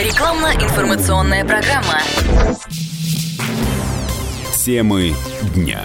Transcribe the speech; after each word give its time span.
Рекламно-информационная 0.00 1.44
программа. 1.44 2.00
Темы 4.64 5.14
дня. 5.54 5.82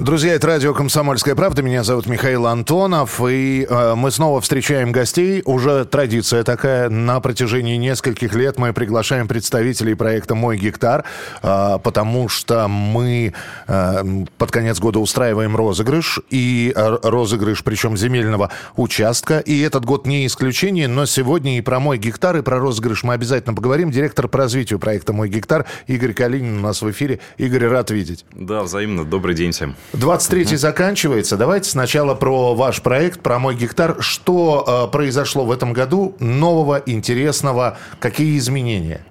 Друзья, 0.00 0.34
это 0.34 0.46
радио 0.46 0.74
«Комсомольская 0.74 1.34
правда». 1.34 1.60
Меня 1.60 1.82
зовут 1.82 2.06
Михаил 2.06 2.46
Антонов. 2.46 3.20
И 3.28 3.66
э, 3.68 3.94
мы 3.96 4.12
снова 4.12 4.40
встречаем 4.40 4.92
гостей. 4.92 5.42
Уже 5.44 5.84
традиция 5.86 6.44
такая. 6.44 6.88
На 6.88 7.18
протяжении 7.18 7.74
нескольких 7.74 8.32
лет 8.36 8.58
мы 8.58 8.72
приглашаем 8.72 9.26
представителей 9.26 9.94
проекта 9.94 10.36
«Мой 10.36 10.56
гектар», 10.56 11.04
э, 11.42 11.78
потому 11.82 12.28
что 12.28 12.68
мы 12.68 13.34
э, 13.66 14.24
под 14.38 14.50
конец 14.52 14.78
года 14.78 15.00
устраиваем 15.00 15.56
розыгрыш. 15.56 16.20
И 16.30 16.72
э, 16.76 16.98
розыгрыш, 17.02 17.64
причем 17.64 17.96
земельного 17.96 18.52
участка. 18.76 19.40
И 19.40 19.60
этот 19.62 19.84
год 19.84 20.06
не 20.06 20.26
исключение. 20.26 20.86
Но 20.86 21.06
сегодня 21.06 21.58
и 21.58 21.60
про 21.60 21.80
«Мой 21.80 21.98
гектар», 21.98 22.36
и 22.36 22.42
про 22.42 22.60
розыгрыш 22.60 23.02
мы 23.02 23.14
обязательно 23.14 23.56
поговорим. 23.56 23.90
Директор 23.90 24.28
по 24.28 24.38
развитию 24.38 24.78
проекта 24.78 25.12
«Мой 25.12 25.28
гектар» 25.28 25.66
Игорь 25.88 26.14
Калинин 26.14 26.58
у 26.58 26.62
нас 26.62 26.82
в 26.82 26.90
эфире. 26.92 27.18
Игорь, 27.36 27.66
рад 27.66 27.90
видеть. 27.90 28.24
Да, 28.30 28.62
взаимно. 28.62 29.04
Добрый 29.04 29.34
день 29.34 29.50
всем. 29.50 29.74
23-й 29.98 30.56
заканчивается. 30.56 31.36
Давайте 31.36 31.68
сначала 31.68 32.14
про 32.14 32.54
ваш 32.54 32.82
проект, 32.82 33.20
про 33.20 33.38
мой 33.38 33.56
гектар. 33.56 33.96
Что 34.00 34.86
э, 34.86 34.92
произошло 34.92 35.44
в 35.44 35.50
этом 35.50 35.72
году 35.72 36.14
нового, 36.20 36.80
интересного? 36.86 37.78
Какие 37.98 38.38
изменения? 38.38 39.04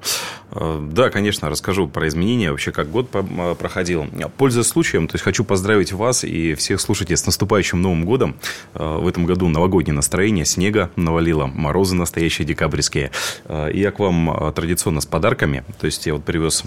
Э, 0.52 0.80
да, 0.92 1.10
конечно, 1.10 1.50
расскажу 1.50 1.88
про 1.88 2.08
изменения, 2.08 2.52
вообще 2.52 2.72
как 2.72 2.90
год 2.90 3.10
э, 3.14 3.56
проходил. 3.60 4.08
Пользуясь 4.38 4.68
случаем, 4.68 5.08
то 5.08 5.16
есть 5.16 5.23
хочу 5.23 5.44
поздравить 5.44 5.92
вас 5.92 6.23
и 6.23 6.54
всех 6.56 6.82
слушателей 6.82 7.18
с 7.18 7.26
наступающим 7.26 7.82
Новым 7.82 8.06
годом. 8.06 8.36
Э, 8.73 8.98
в 8.98 9.08
этом 9.08 9.26
году 9.26 9.48
новогоднее 9.50 9.94
настроение, 9.94 10.46
снега 10.46 10.90
навалило, 10.96 11.46
морозы 11.48 11.96
настоящие 11.96 12.46
декабрьские. 12.48 13.12
Я 13.48 13.92
к 13.92 14.00
вам 14.00 14.54
традиционно 14.54 15.02
с 15.02 15.06
подарками. 15.06 15.64
То 15.80 15.86
есть 15.86 16.06
я 16.06 16.14
вот 16.14 16.23
привез 16.23 16.64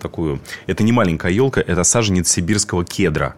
такую... 0.00 0.40
Это 0.66 0.82
не 0.82 0.92
маленькая 0.92 1.32
елка, 1.32 1.60
это 1.60 1.84
саженец 1.84 2.30
сибирского 2.30 2.84
кедра. 2.84 3.34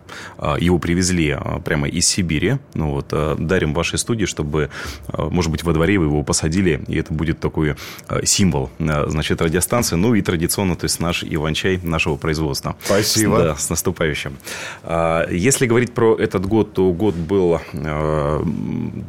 Его 0.59 0.79
привезли 0.79 1.37
прямо 1.65 1.89
из 1.89 2.07
Сибири. 2.07 2.59
Ну 2.75 2.93
вот, 2.93 3.09
дарим 3.09 3.75
вашей 3.75 3.99
студии, 3.99 4.25
чтобы, 4.25 4.71
может 5.09 5.51
быть, 5.51 5.63
во 5.63 5.73
дворе 5.73 5.99
вы 5.99 6.07
его 6.07 6.23
посадили, 6.23 6.83
и 6.89 6.97
это 6.97 7.13
будет 7.13 7.41
такой 7.41 7.77
символ, 8.25 8.71
значит, 8.79 9.43
радиостанции 9.43 9.82
станции. 9.83 9.97
Ну 9.97 10.15
и 10.15 10.23
традиционно, 10.23 10.77
то 10.77 10.85
есть 10.85 11.01
наш 11.01 11.25
Иван-чай 11.25 11.81
нашего 11.83 12.17
производства. 12.17 12.77
Спасибо. 12.85 13.39
Да, 13.39 13.57
с 13.57 13.71
наступающим. 13.71 14.37
А, 14.83 15.27
если 15.31 15.67
говорить 15.67 15.95
про 15.95 16.17
этот 16.17 16.47
год, 16.47 16.73
то 16.73 16.93
год 16.93 17.15
был 17.15 17.61
э, 17.73 18.43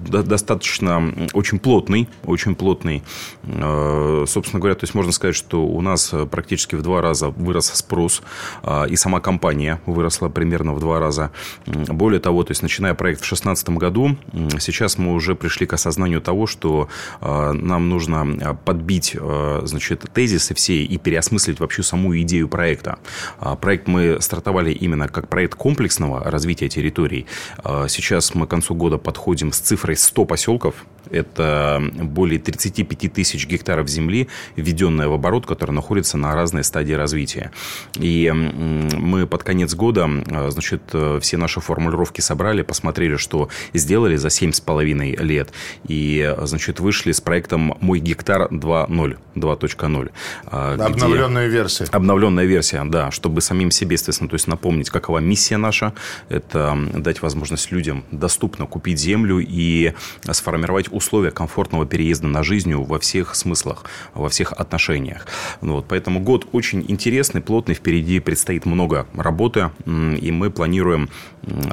достаточно 0.08 1.14
очень 1.34 1.60
плотный, 1.60 2.08
очень 2.26 2.56
плотный. 2.56 3.04
Э, 3.44 4.26
собственно 4.28 4.60
говоря, 4.60 4.76
то 4.76 4.84
есть 4.84 4.96
можно 4.96 5.12
сказать, 5.12 5.36
что 5.36 5.66
у 5.66 5.82
нас 5.82 6.14
практически 6.32 6.76
в 6.76 6.82
два 6.82 7.02
раза 7.02 7.30
вырос 7.30 7.72
спрос, 7.74 8.22
а, 8.64 8.86
и 8.86 8.96
сама 8.96 9.20
компания 9.20 9.80
выросла 9.86 10.30
примерно 10.30 10.74
в 10.74 10.80
два 10.80 11.00
раза. 11.00 11.32
Более 11.66 12.20
того, 12.20 12.44
то 12.44 12.52
есть 12.52 12.62
начиная 12.62 12.94
проект 12.94 13.20
в 13.20 13.24
2016 13.24 13.70
году, 13.70 14.18
сейчас 14.60 14.98
мы 14.98 15.14
уже 15.14 15.36
пришли 15.36 15.66
к 15.66 15.74
осознанию 15.74 16.22
того, 16.22 16.48
что 16.48 16.88
э, 17.22 17.52
нам 17.52 17.90
нужно 17.90 18.58
подбить, 18.66 19.16
значит, 19.64 20.06
тезисы 20.14 20.54
все 20.64 20.82
и 20.84 20.98
переосмыслить 20.98 21.60
вообще 21.60 21.84
саму 21.84 22.18
идею 22.22 22.48
проекта. 22.48 22.98
А, 23.38 23.58
проект 23.58 23.88
мы 23.88 24.22
стартовали 24.22 24.72
именно 24.72 25.10
как 25.10 25.28
проект 25.28 25.56
комплексного 25.56 26.24
развития 26.24 26.70
территорий. 26.70 27.26
А, 27.58 27.88
сейчас 27.90 28.34
мы 28.34 28.48
к 28.48 28.50
концу 28.50 28.74
года 28.74 28.98
подходим 28.98 29.52
с 29.52 29.60
цифрой 29.60 29.98
100 29.98 30.26
поселков. 30.26 30.76
Это 31.10 31.82
более 31.96 32.40
35 32.40 33.14
тысяч 33.14 33.48
гектаров 33.48 33.88
земли, 33.88 34.28
введенная 34.56 35.08
в 35.08 35.14
оборот, 35.14 35.46
которая 35.46 35.76
находится 35.76 36.18
на 36.18 36.34
разной 36.36 36.64
стадии 36.64 36.94
развития. 36.94 37.52
И 37.96 38.32
мы 38.32 39.28
под 39.28 39.44
конец 39.44 39.74
года, 39.74 40.10
а, 40.32 40.50
значит, 40.50 40.82
все 41.22 41.38
наши 41.38 41.60
формулировки 41.60 42.22
собрали, 42.22 42.62
посмотрели, 42.62 43.18
что 43.18 43.50
сделали 43.74 44.16
за 44.16 44.30
7,5 44.30 45.22
лет. 45.24 45.52
И, 45.88 46.36
значит, 46.44 46.80
вышли 46.80 47.12
с 47.12 47.22
проектом 47.22 47.78
«Мой 47.80 48.00
гектар 48.00 48.48
2.0», 48.52 49.18
2.0. 49.36 50.12
А, 50.46 50.74
обновленная 50.74 51.48
версия. 51.48 51.86
Обновленная 51.92 52.46
версия, 52.46 52.84
да, 52.86 53.12
чтобы 53.12 53.42
самим 53.42 53.72
себе, 53.72 53.94
естественно, 53.94 54.30
то 54.30 54.36
есть 54.36 54.48
напомнить, 54.48 54.90
какова 54.90 55.20
миссия 55.20 55.58
наша. 55.58 55.94
Это 56.30 56.78
дать 56.94 57.22
возможность 57.22 57.72
людям 57.72 58.04
доступно 58.12 58.66
купить 58.66 59.00
землю 59.00 59.40
и 59.40 59.94
сформировать 60.32 60.93
условия 60.94 61.32
комфортного 61.32 61.86
переезда 61.86 62.28
на 62.28 62.44
жизнь 62.44 62.74
во 62.74 63.00
всех 63.00 63.36
смыслах, 63.36 63.86
во 64.14 64.30
всех 64.30 64.54
отношениях. 64.54 65.28
Ну 65.62 65.74
вот, 65.74 65.86
поэтому 65.88 66.20
год 66.20 66.48
очень 66.52 66.86
интересный, 66.88 67.42
плотный, 67.42 67.76
впереди 67.76 68.20
предстоит 68.20 68.66
много 68.66 69.08
работы, 69.16 69.72
и 69.86 70.32
мы 70.32 70.50
планируем, 70.52 71.10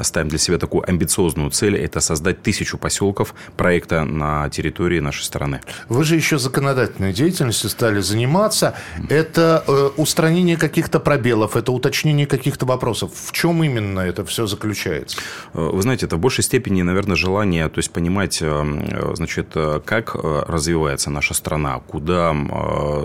ставим 0.03 0.29
для 0.29 0.39
себя 0.39 0.59
такую 0.59 0.89
амбициозную 0.89 1.51
цель, 1.51 1.77
это 1.77 2.01
создать 2.01 2.43
тысячу 2.43 2.79
поселков 2.79 3.35
проекта 3.57 4.05
на 4.05 4.49
территории 4.51 5.01
нашей 5.01 5.23
страны. 5.23 5.61
Вы 5.89 6.05
же 6.05 6.17
еще 6.17 6.39
законодательной 6.39 7.13
деятельностью 7.13 7.71
стали 7.71 8.01
заниматься 8.01 8.75
это 9.09 9.65
э, 9.67 9.91
устранение 9.97 10.57
каких-то 10.57 11.01
пробелов, 11.01 11.57
это 11.57 11.73
уточнение 11.73 12.27
каких-то 12.27 12.67
вопросов. 12.67 13.11
В 13.15 13.33
чем 13.33 13.63
именно 13.63 14.01
это 14.01 14.25
все 14.25 14.47
заключается? 14.47 15.19
Э, 15.55 15.71
вы 15.73 15.83
знаете, 15.83 16.07
это 16.07 16.17
в 16.17 16.21
большей 16.21 16.45
степени, 16.45 16.83
наверное, 16.83 17.17
желание, 17.17 17.69
то 17.69 17.79
есть 17.79 17.91
понимать, 17.91 18.39
э, 18.41 19.10
значит, 19.15 19.53
э, 19.55 19.81
как 19.85 20.15
развивается 20.15 21.11
наша 21.11 21.35
страна, 21.35 21.81
куда, 21.81 22.35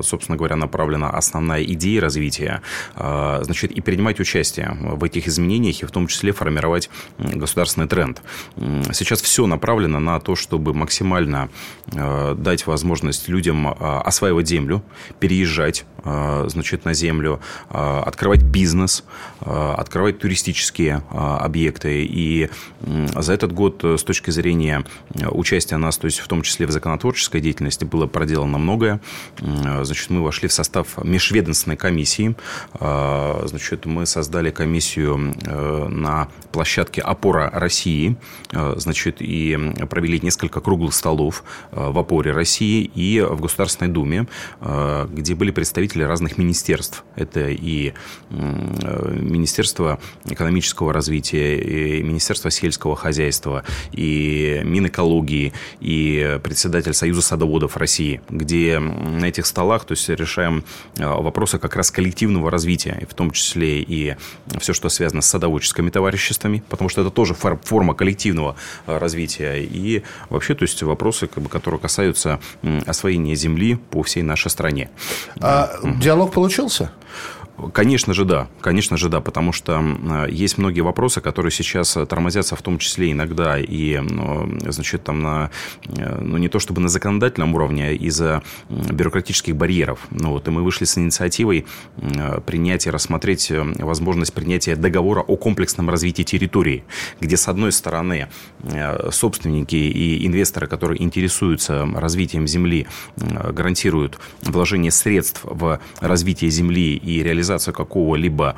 собственно 0.04 0.38
говоря, 0.38 0.56
направлена 0.56 1.10
основная 1.10 1.64
идея 1.64 2.02
развития, 2.02 2.62
значит, 2.96 3.72
и 3.72 3.82
принимать 3.82 4.20
участие 4.20 4.78
в 4.82 5.04
этих 5.04 5.28
изменениях, 5.28 5.82
и 5.82 5.86
в 5.86 5.92
том 5.92 6.08
числе 6.08 6.32
формировать 6.32 6.90
государственный 7.18 7.88
тренд. 7.88 8.22
Сейчас 8.94 9.22
все 9.22 9.48
направлено 9.48 10.00
на 10.00 10.20
то, 10.20 10.36
чтобы 10.36 10.74
максимально 10.74 11.50
дать 11.88 12.68
возможность 12.68 13.28
людям 13.28 13.68
осваивать 13.80 14.48
землю, 14.48 14.84
переезжать 15.20 15.86
значит, 16.04 16.86
на 16.86 16.94
землю, 16.94 17.40
открывать 17.70 18.44
бизнес, 18.44 19.04
открывать 19.40 20.20
туристические 20.20 21.04
объекты. 21.12 22.06
И 22.06 22.50
за 22.82 23.34
этот 23.34 23.52
год 23.52 23.84
с 23.84 24.04
точки 24.04 24.30
зрения 24.32 24.86
участия 25.32 25.78
нас, 25.96 25.98
то 25.98 26.06
есть 26.06 26.20
в 26.20 26.28
том 26.28 26.42
числе 26.42 26.68
в 26.68 26.72
законотворческой 26.72 27.42
деятельности, 27.42 27.86
было 27.86 28.08
проделано 28.08 28.58
многое. 28.58 29.00
Значит, 29.40 30.10
мы 30.10 30.22
вошли 30.22 30.48
в 30.48 30.54
состав 30.54 31.04
межведомственной 31.04 31.78
комиссии. 31.78 32.36
Значит, 32.80 33.86
мы 33.86 34.06
создали 34.06 34.52
комиссию 34.52 35.18
на 35.90 36.28
площадке 36.56 37.02
«Опора 37.02 37.50
России», 37.54 38.16
значит, 38.52 39.18
и 39.20 39.58
провели 39.90 40.20
несколько 40.22 40.62
круглых 40.62 40.94
столов 40.94 41.44
в 41.72 42.00
«Опоре 42.00 42.32
России» 42.32 42.90
и 42.96 43.22
в 43.22 43.42
Государственной 43.42 43.92
Думе, 43.92 44.28
где 45.10 45.36
были 45.36 45.52
представители 45.52 46.04
разных 46.04 46.38
министерств. 46.38 47.04
Это 47.16 47.50
и 47.50 47.94
Министерство 48.30 50.00
экономического 50.26 50.94
развития, 50.94 51.60
и 51.60 52.02
Министерство 52.04 52.50
сельского 52.50 52.96
хозяйства, 52.96 53.64
и 53.92 54.62
Минэкологии, 54.64 55.52
и 55.82 56.40
председатель 56.44 56.94
Союза 56.94 57.22
садоводов 57.22 57.76
России, 57.78 58.22
где 58.30 58.80
на 58.80 59.26
этих 59.26 59.46
столах 59.46 59.86
то 59.86 59.92
есть, 59.92 60.08
решаем 60.08 60.64
э, 60.98 61.06
вопросы 61.06 61.60
как 61.60 61.76
раз 61.76 61.92
коллективного 61.92 62.50
развития, 62.50 63.06
в 63.10 63.14
том 63.14 63.32
числе 63.32 63.82
и 63.82 64.16
все, 64.60 64.74
что 64.74 64.90
связано 64.90 65.22
с 65.22 65.26
садоводческими 65.26 65.90
товариществами, 65.90 66.45
потому 66.70 66.90
что 66.90 67.02
это 67.02 67.10
тоже 67.10 67.34
форма 67.34 67.94
коллективного 67.94 68.56
э, 68.88 68.98
развития, 68.98 69.64
и 69.64 70.04
вообще, 70.30 70.56
то 70.56 70.64
есть 70.64 70.82
вопросы, 70.84 71.28
как 71.28 71.44
бы, 71.44 71.50
которые 71.50 71.80
касаются 71.80 72.40
освоения 72.86 73.36
земли 73.36 73.76
по 73.76 74.04
всей 74.04 74.24
нашей 74.24 74.50
стране. 74.50 74.90
А 75.40 75.72
диалог 75.84 76.32
получился? 76.32 76.92
Конечно 77.74 78.14
же, 78.14 78.26
да. 78.26 78.50
Конечно 78.60 78.98
же, 78.98 79.08
да. 79.10 79.22
Потому 79.22 79.54
что 79.54 79.82
есть 80.30 80.58
многие 80.58 80.82
вопросы, 80.82 81.22
которые 81.22 81.52
сейчас 81.52 81.98
тормозятся, 82.10 82.56
в 82.56 82.62
том 82.62 82.78
числе 82.80 83.12
иногда 83.12 83.58
и, 83.58 83.98
ну, 84.00 84.60
значит, 84.68 85.04
там 85.04 85.22
на, 85.22 85.52
э, 85.88 86.20
ну, 86.22 86.38
не 86.38 86.50
то 86.50 86.60
чтобы 86.60 86.82
на 86.82 86.90
законодательном 86.90 87.56
уровне, 87.56 87.88
а 87.88 87.92
из-за 87.92 88.44
бюрократических 88.70 89.56
барьеров. 89.56 90.00
Ну, 90.12 90.32
вот, 90.32 90.48
и 90.48 90.52
мы 90.52 90.64
вышли 90.64 90.86
с 90.86 90.98
инициативой 90.98 91.66
принятия, 92.46 92.90
рассмотреть 92.90 93.50
э, 93.52 93.64
возможность 93.80 94.34
принятия 94.34 94.76
договора 94.76 95.22
о 95.22 95.38
комплексном 95.38 95.90
развитии 95.90 96.24
территории, 96.24 96.84
где, 97.22 97.38
с 97.38 97.48
одной 97.48 97.72
стороны, 97.72 98.28
э, 98.64 99.12
собственники 99.12 99.76
и 99.76 100.28
инвесторы, 100.28 100.68
которые 100.68 101.02
интересуются 101.02 101.88
развитием 101.96 102.48
земли, 102.48 102.88
гарантируют 103.16 104.20
вложение 104.42 104.92
средств 104.92 105.42
в 105.44 105.80
развитие 106.02 106.52
земли 106.52 106.96
и 106.96 107.24
реализацию 107.24 107.45
реализацию 107.46 107.74
какого-либо 107.74 108.56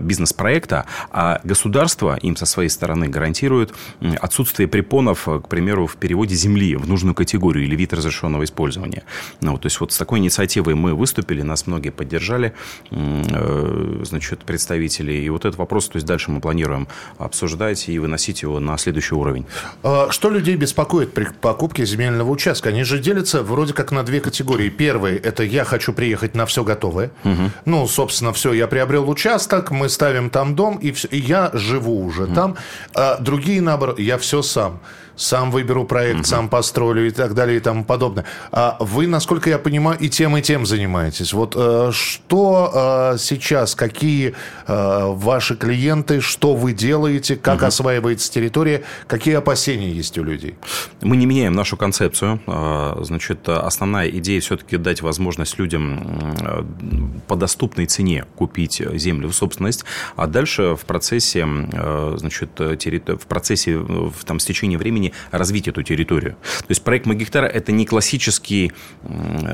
бизнес-проекта, 0.00 0.86
а 1.10 1.40
государство 1.44 2.16
им 2.16 2.36
со 2.36 2.46
своей 2.46 2.68
стороны 2.68 3.08
гарантирует 3.08 3.72
отсутствие 4.20 4.68
препонов, 4.68 5.26
к 5.26 5.48
примеру, 5.48 5.86
в 5.86 5.96
переводе 5.96 6.34
земли 6.34 6.76
в 6.76 6.88
нужную 6.88 7.14
категорию 7.14 7.64
или 7.64 7.76
вид 7.76 7.92
разрешенного 7.92 8.44
использования. 8.44 9.04
Ну, 9.40 9.56
то 9.58 9.66
есть 9.66 9.80
вот 9.80 9.92
с 9.92 9.98
такой 9.98 10.18
инициативой 10.18 10.74
мы 10.74 10.94
выступили, 10.94 11.42
нас 11.42 11.66
многие 11.66 11.90
поддержали, 11.90 12.54
значит, 12.90 14.44
представители. 14.44 15.12
И 15.12 15.30
вот 15.30 15.44
этот 15.44 15.58
вопрос, 15.58 15.88
то 15.88 15.96
есть 15.96 16.06
дальше 16.06 16.30
мы 16.30 16.40
планируем 16.40 16.88
обсуждать 17.18 17.88
и 17.88 17.98
выносить 17.98 18.42
его 18.42 18.58
на 18.58 18.76
следующий 18.78 19.14
уровень. 19.14 19.46
А 19.82 20.10
что 20.10 20.30
людей 20.30 20.56
беспокоит 20.56 21.14
при 21.14 21.26
покупке 21.40 21.84
земельного 21.86 22.30
участка? 22.30 22.70
Они 22.70 22.82
же 22.82 22.98
делятся 22.98 23.42
вроде 23.42 23.72
как 23.74 23.92
на 23.92 24.02
две 24.02 24.20
категории. 24.20 24.70
Первый– 24.70 25.16
это 25.24 25.44
я 25.44 25.64
хочу 25.64 25.92
приехать 25.92 26.34
на 26.34 26.46
все 26.46 26.64
готовое. 26.64 27.10
Угу. 27.24 27.50
Ну, 27.66 27.86
собственно, 27.86 28.23
все, 28.32 28.52
я 28.52 28.66
приобрел 28.66 29.08
участок, 29.08 29.70
мы 29.70 29.88
ставим 29.88 30.30
там 30.30 30.54
дом, 30.54 30.78
и, 30.78 30.92
все, 30.92 31.08
и 31.08 31.18
я 31.18 31.50
живу 31.52 32.04
уже 32.04 32.24
угу. 32.24 32.34
там. 32.34 32.56
А 32.94 33.18
другие, 33.18 33.60
наоборот, 33.60 33.98
я 33.98 34.18
все 34.18 34.42
сам 34.42 34.80
сам 35.16 35.50
выберу 35.50 35.84
проект, 35.84 36.20
угу. 36.20 36.26
сам 36.26 36.48
построю 36.48 37.06
и 37.06 37.10
так 37.10 37.34
далее 37.34 37.58
и 37.58 37.60
тому 37.60 37.84
подобное. 37.84 38.24
А 38.52 38.76
вы, 38.80 39.06
насколько 39.06 39.50
я 39.50 39.58
понимаю, 39.58 39.98
и 39.98 40.08
тем, 40.08 40.36
и 40.36 40.42
тем 40.42 40.66
занимаетесь. 40.66 41.32
Вот 41.32 41.54
э, 41.56 41.90
что 41.92 43.12
э, 43.14 43.18
сейчас, 43.18 43.74
какие 43.74 44.34
э, 44.66 45.04
ваши 45.06 45.56
клиенты, 45.56 46.20
что 46.20 46.54
вы 46.54 46.72
делаете, 46.72 47.36
как 47.36 47.58
угу. 47.58 47.66
осваивается 47.66 48.30
территория, 48.30 48.82
какие 49.06 49.34
опасения 49.34 49.90
есть 49.90 50.18
у 50.18 50.24
людей? 50.24 50.54
Мы 51.00 51.16
не 51.16 51.26
меняем 51.26 51.52
нашу 51.52 51.76
концепцию. 51.76 52.40
Значит, 53.00 53.48
основная 53.48 54.08
идея 54.08 54.40
все-таки 54.40 54.76
дать 54.76 55.02
возможность 55.02 55.58
людям 55.58 57.22
по 57.26 57.36
доступной 57.36 57.86
цене 57.86 58.24
купить 58.36 58.82
землю 58.94 59.28
в 59.28 59.34
собственность, 59.34 59.84
а 60.16 60.26
дальше 60.26 60.76
в 60.76 60.84
процессе, 60.84 61.46
значит, 62.16 62.50
в 62.58 63.26
процессе, 63.26 63.76
в 63.76 64.24
там, 64.24 64.40
с 64.40 64.44
течением 64.44 64.80
времени 64.80 65.03
времени 65.04 65.12
развить 65.30 65.68
эту 65.68 65.82
территорию. 65.82 66.32
То 66.32 66.70
есть 66.70 66.82
проект 66.82 67.06
Магиктара– 67.06 67.46
это 67.54 67.72
не 67.72 67.86
классический 67.86 68.72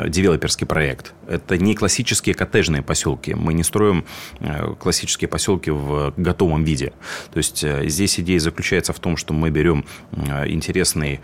девелоперский 0.09 0.67
проект. 0.67 1.15
Это 1.29 1.57
не 1.59 1.75
классические 1.75 2.35
коттеджные 2.35 2.83
поселки. 2.83 3.35
Мы 3.35 3.55
не 3.55 3.63
строим 3.63 4.05
э, 4.41 4.75
классические 4.79 5.29
поселки 5.29 5.71
в 5.71 6.13
готовом 6.17 6.65
виде. 6.65 6.93
То 7.33 7.39
есть 7.39 7.65
э, 7.65 7.89
здесь 7.89 8.21
идея 8.21 8.41
заключается 8.41 8.93
в 8.93 8.99
том, 8.99 9.17
что 9.17 9.35
мы 9.35 9.51
берем 9.51 9.85
э, 10.13 10.49
интересный 10.49 11.21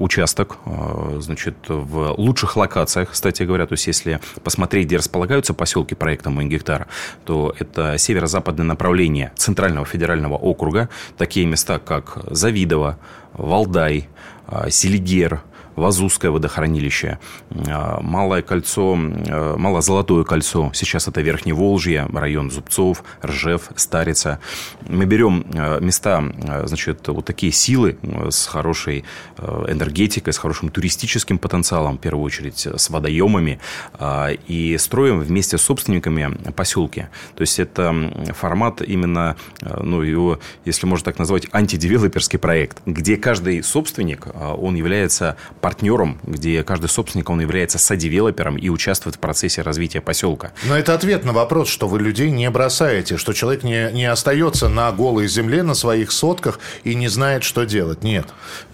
участок, 0.00 0.58
значит, 1.18 1.54
в 1.68 2.14
лучших 2.18 2.56
локациях, 2.56 3.10
кстати 3.10 3.42
говоря. 3.42 3.66
То 3.66 3.74
есть 3.74 3.86
если 3.86 4.20
посмотреть, 4.42 4.86
где 4.86 4.96
располагаются 4.96 5.54
поселки 5.54 5.94
проекта 5.94 6.30
«Мой 6.30 6.44
гектар», 6.46 6.86
то 7.24 7.54
это 7.58 7.98
северо-западное 7.98 8.66
направление 8.66 9.32
Центрального 9.36 9.86
федерального 9.86 10.34
округа. 10.34 10.88
Такие 11.16 11.46
места, 11.46 11.78
как 11.78 12.18
Завидово, 12.30 12.98
Валдай, 13.34 14.08
а, 14.46 14.70
Селигер– 14.70 15.42
Вазузское 15.76 16.30
водохранилище, 16.30 17.18
а, 17.68 18.00
Малое 18.00 18.42
кольцо, 18.42 18.96
а, 18.96 19.56
Малозолотое 19.56 20.24
кольцо, 20.24 20.70
сейчас 20.74 21.08
это 21.08 21.20
Верхнее 21.20 21.54
Волжье, 21.54 22.06
район 22.12 22.50
Зубцов, 22.50 23.02
Ржев, 23.24 23.70
Старица. 23.76 24.40
Мы 24.86 25.04
берем 25.04 25.44
а, 25.54 25.80
места, 25.80 26.22
значит, 26.64 27.06
вот 27.08 27.24
такие 27.24 27.52
силы 27.52 27.98
с 28.30 28.46
хорошей 28.46 29.04
энергетикой, 29.38 30.32
с 30.32 30.38
хорошим 30.38 30.68
туристическим 30.68 31.38
потенциалом, 31.38 31.98
в 31.98 32.00
первую 32.00 32.24
очередь 32.24 32.66
с 32.66 32.90
водоемами, 32.90 33.60
и 34.46 34.76
строим 34.78 35.20
вместе 35.20 35.58
с 35.58 35.62
собственниками 35.62 36.52
поселки. 36.52 37.08
То 37.34 37.40
есть 37.42 37.58
это 37.58 37.94
формат 38.34 38.82
именно, 38.82 39.36
ну, 39.60 40.02
его, 40.02 40.38
если 40.64 40.86
можно 40.86 41.04
так 41.04 41.18
назвать, 41.18 41.46
антидевелоперский 41.52 42.38
проект, 42.38 42.78
где 42.86 43.16
каждый 43.16 43.62
собственник, 43.62 44.26
он 44.34 44.74
является 44.74 45.36
партнером, 45.64 46.18
где 46.24 46.62
каждый 46.62 46.90
собственник, 46.90 47.30
он 47.30 47.40
является 47.40 47.78
содевелопером 47.78 48.58
и 48.58 48.68
участвует 48.68 49.16
в 49.16 49.18
процессе 49.18 49.62
развития 49.62 50.02
поселка. 50.02 50.52
Но 50.68 50.76
это 50.76 50.92
ответ 50.92 51.24
на 51.24 51.32
вопрос, 51.32 51.70
что 51.70 51.88
вы 51.88 52.00
людей 52.00 52.30
не 52.30 52.50
бросаете, 52.50 53.16
что 53.16 53.32
человек 53.32 53.62
не, 53.62 53.90
не 53.90 54.04
остается 54.04 54.68
на 54.68 54.92
голой 54.92 55.26
земле, 55.26 55.62
на 55.62 55.72
своих 55.72 56.12
сотках 56.12 56.60
и 56.82 56.94
не 56.94 57.08
знает, 57.08 57.44
что 57.44 57.64
делать. 57.64 58.04
Нет. 58.04 58.26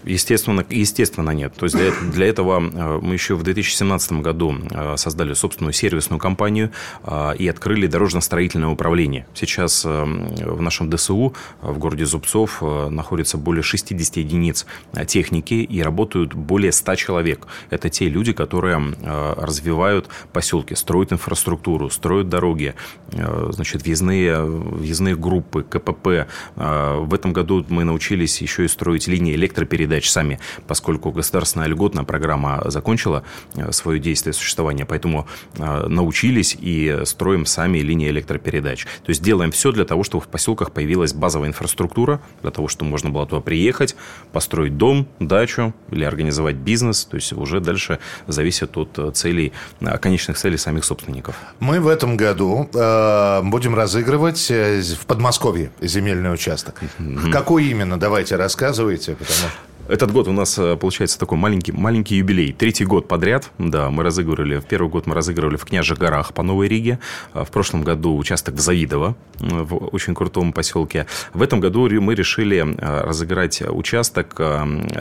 Естественно, 0.03 0.65
естественно 0.69 1.29
нет. 1.29 1.53
То 1.55 1.65
есть 1.65 1.77
для, 1.77 1.91
для 2.11 2.25
этого 2.25 2.59
э, 2.59 2.99
мы 3.01 3.13
еще 3.13 3.35
в 3.35 3.43
2017 3.43 4.11
году 4.13 4.53
э, 4.69 4.97
создали 4.97 5.33
собственную 5.33 5.71
сервисную 5.71 6.19
компанию 6.19 6.71
э, 7.05 7.35
и 7.37 7.47
открыли 7.47 7.87
дорожно-строительное 7.87 8.67
управление. 8.67 9.27
Сейчас 9.33 9.85
в 9.85 10.61
нашем 10.61 10.89
ДСУ 10.89 11.33
в 11.61 11.77
городе 11.77 12.05
Зубцов 12.05 12.61
находится 12.61 13.37
более 13.37 13.63
60 13.63 14.17
единиц 14.17 14.65
техники 15.07 15.53
и 15.53 15.81
работают 15.81 16.33
более 16.33 16.73
100 16.81 16.95
человек. 16.95 17.47
Это 17.69 17.89
те 17.89 18.09
люди, 18.09 18.33
которые 18.33 18.77
э, 18.79 19.33
развивают 19.37 20.09
поселки, 20.33 20.75
строят 20.75 21.13
инфраструктуру, 21.13 21.89
строят 21.89 22.27
дороги, 22.27 22.73
э, 23.11 23.49
значит, 23.51 23.83
въездные, 23.83 24.41
въездные 24.43 25.15
группы, 25.15 25.63
КПП. 25.63 26.07
Э, 26.55 26.97
в 26.99 27.13
этом 27.13 27.33
году 27.33 27.63
мы 27.69 27.83
научились 27.83 28.41
еще 28.41 28.65
и 28.65 28.67
строить 28.67 29.07
линии 29.07 29.35
электропередач 29.35 30.09
сами, 30.09 30.39
поскольку 30.67 31.11
государственная 31.11 31.67
льготная 31.67 32.03
программа 32.03 32.63
закончила 32.65 33.23
свое 33.69 33.99
действие, 33.99 34.33
существование, 34.33 34.85
поэтому 34.85 35.27
научились 35.57 36.57
и 36.59 37.01
строим 37.05 37.45
сами 37.45 37.79
линии 37.79 38.09
электропередач. 38.09 38.85
То 38.85 39.09
есть 39.09 39.21
делаем 39.21 39.51
все 39.51 39.71
для 39.71 39.85
того, 39.85 40.03
чтобы 40.03 40.23
в 40.23 40.27
поселках 40.27 40.71
появилась 40.71 41.13
базовая 41.13 41.49
инфраструктура, 41.49 42.21
для 42.41 42.51
того, 42.51 42.67
чтобы 42.67 42.89
можно 42.89 43.09
было 43.09 43.27
туда 43.27 43.41
приехать, 43.41 43.95
построить 44.31 44.77
дом, 44.77 45.07
дачу 45.19 45.73
или 45.91 46.03
организовать 46.03 46.55
бизнес, 46.55 46.70
бизнес, 46.71 47.05
то 47.05 47.17
есть 47.17 47.33
уже 47.33 47.59
дальше 47.59 47.99
зависит 48.27 48.77
от 48.77 48.99
э, 48.99 49.11
целей, 49.11 49.51
э, 49.81 49.97
конечных 49.97 50.37
целей 50.37 50.57
самих 50.57 50.83
собственников. 50.85 51.35
Мы 51.59 51.79
в 51.79 51.87
этом 51.87 52.17
году 52.17 52.69
э, 52.73 53.41
будем 53.43 53.75
разыгрывать 53.75 54.51
э, 54.51 54.81
в 54.81 55.05
Подмосковье 55.05 55.69
земельный 55.81 56.33
участок. 56.33 56.75
Mm-hmm. 56.81 57.31
Какой 57.31 57.65
именно? 57.71 57.99
Давайте 57.99 58.37
рассказывайте, 58.37 59.15
потому 59.15 59.49
этот 59.87 60.11
год 60.11 60.27
у 60.27 60.31
нас 60.31 60.57
э, 60.57 60.75
получается 60.75 61.19
такой 61.19 61.37
маленький, 61.37 61.71
маленький 61.71 62.15
юбилей. 62.15 62.53
Третий 62.53 62.85
год 62.85 63.07
подряд, 63.07 63.51
да, 63.57 63.89
мы 63.89 64.03
разыгрывали. 64.03 64.59
В 64.59 64.65
первый 64.65 64.89
год 64.89 65.05
мы 65.05 65.15
разыгрывали 65.15 65.57
в 65.57 65.65
Княжих 65.65 65.97
горах 65.97 66.33
по 66.33 66.43
Новой 66.43 66.67
Риге. 66.67 66.99
А 67.33 67.43
в 67.43 67.51
прошлом 67.51 67.83
году 67.83 68.17
участок 68.17 68.55
в 68.55 68.59
Завидово, 68.59 69.15
в 69.39 69.75
очень 69.93 70.15
крутом 70.15 70.53
поселке. 70.53 71.07
В 71.33 71.41
этом 71.41 71.59
году 71.59 71.89
мы 72.01 72.15
решили 72.15 72.57
э, 72.57 73.01
разыграть 73.03 73.61
участок 73.61 74.39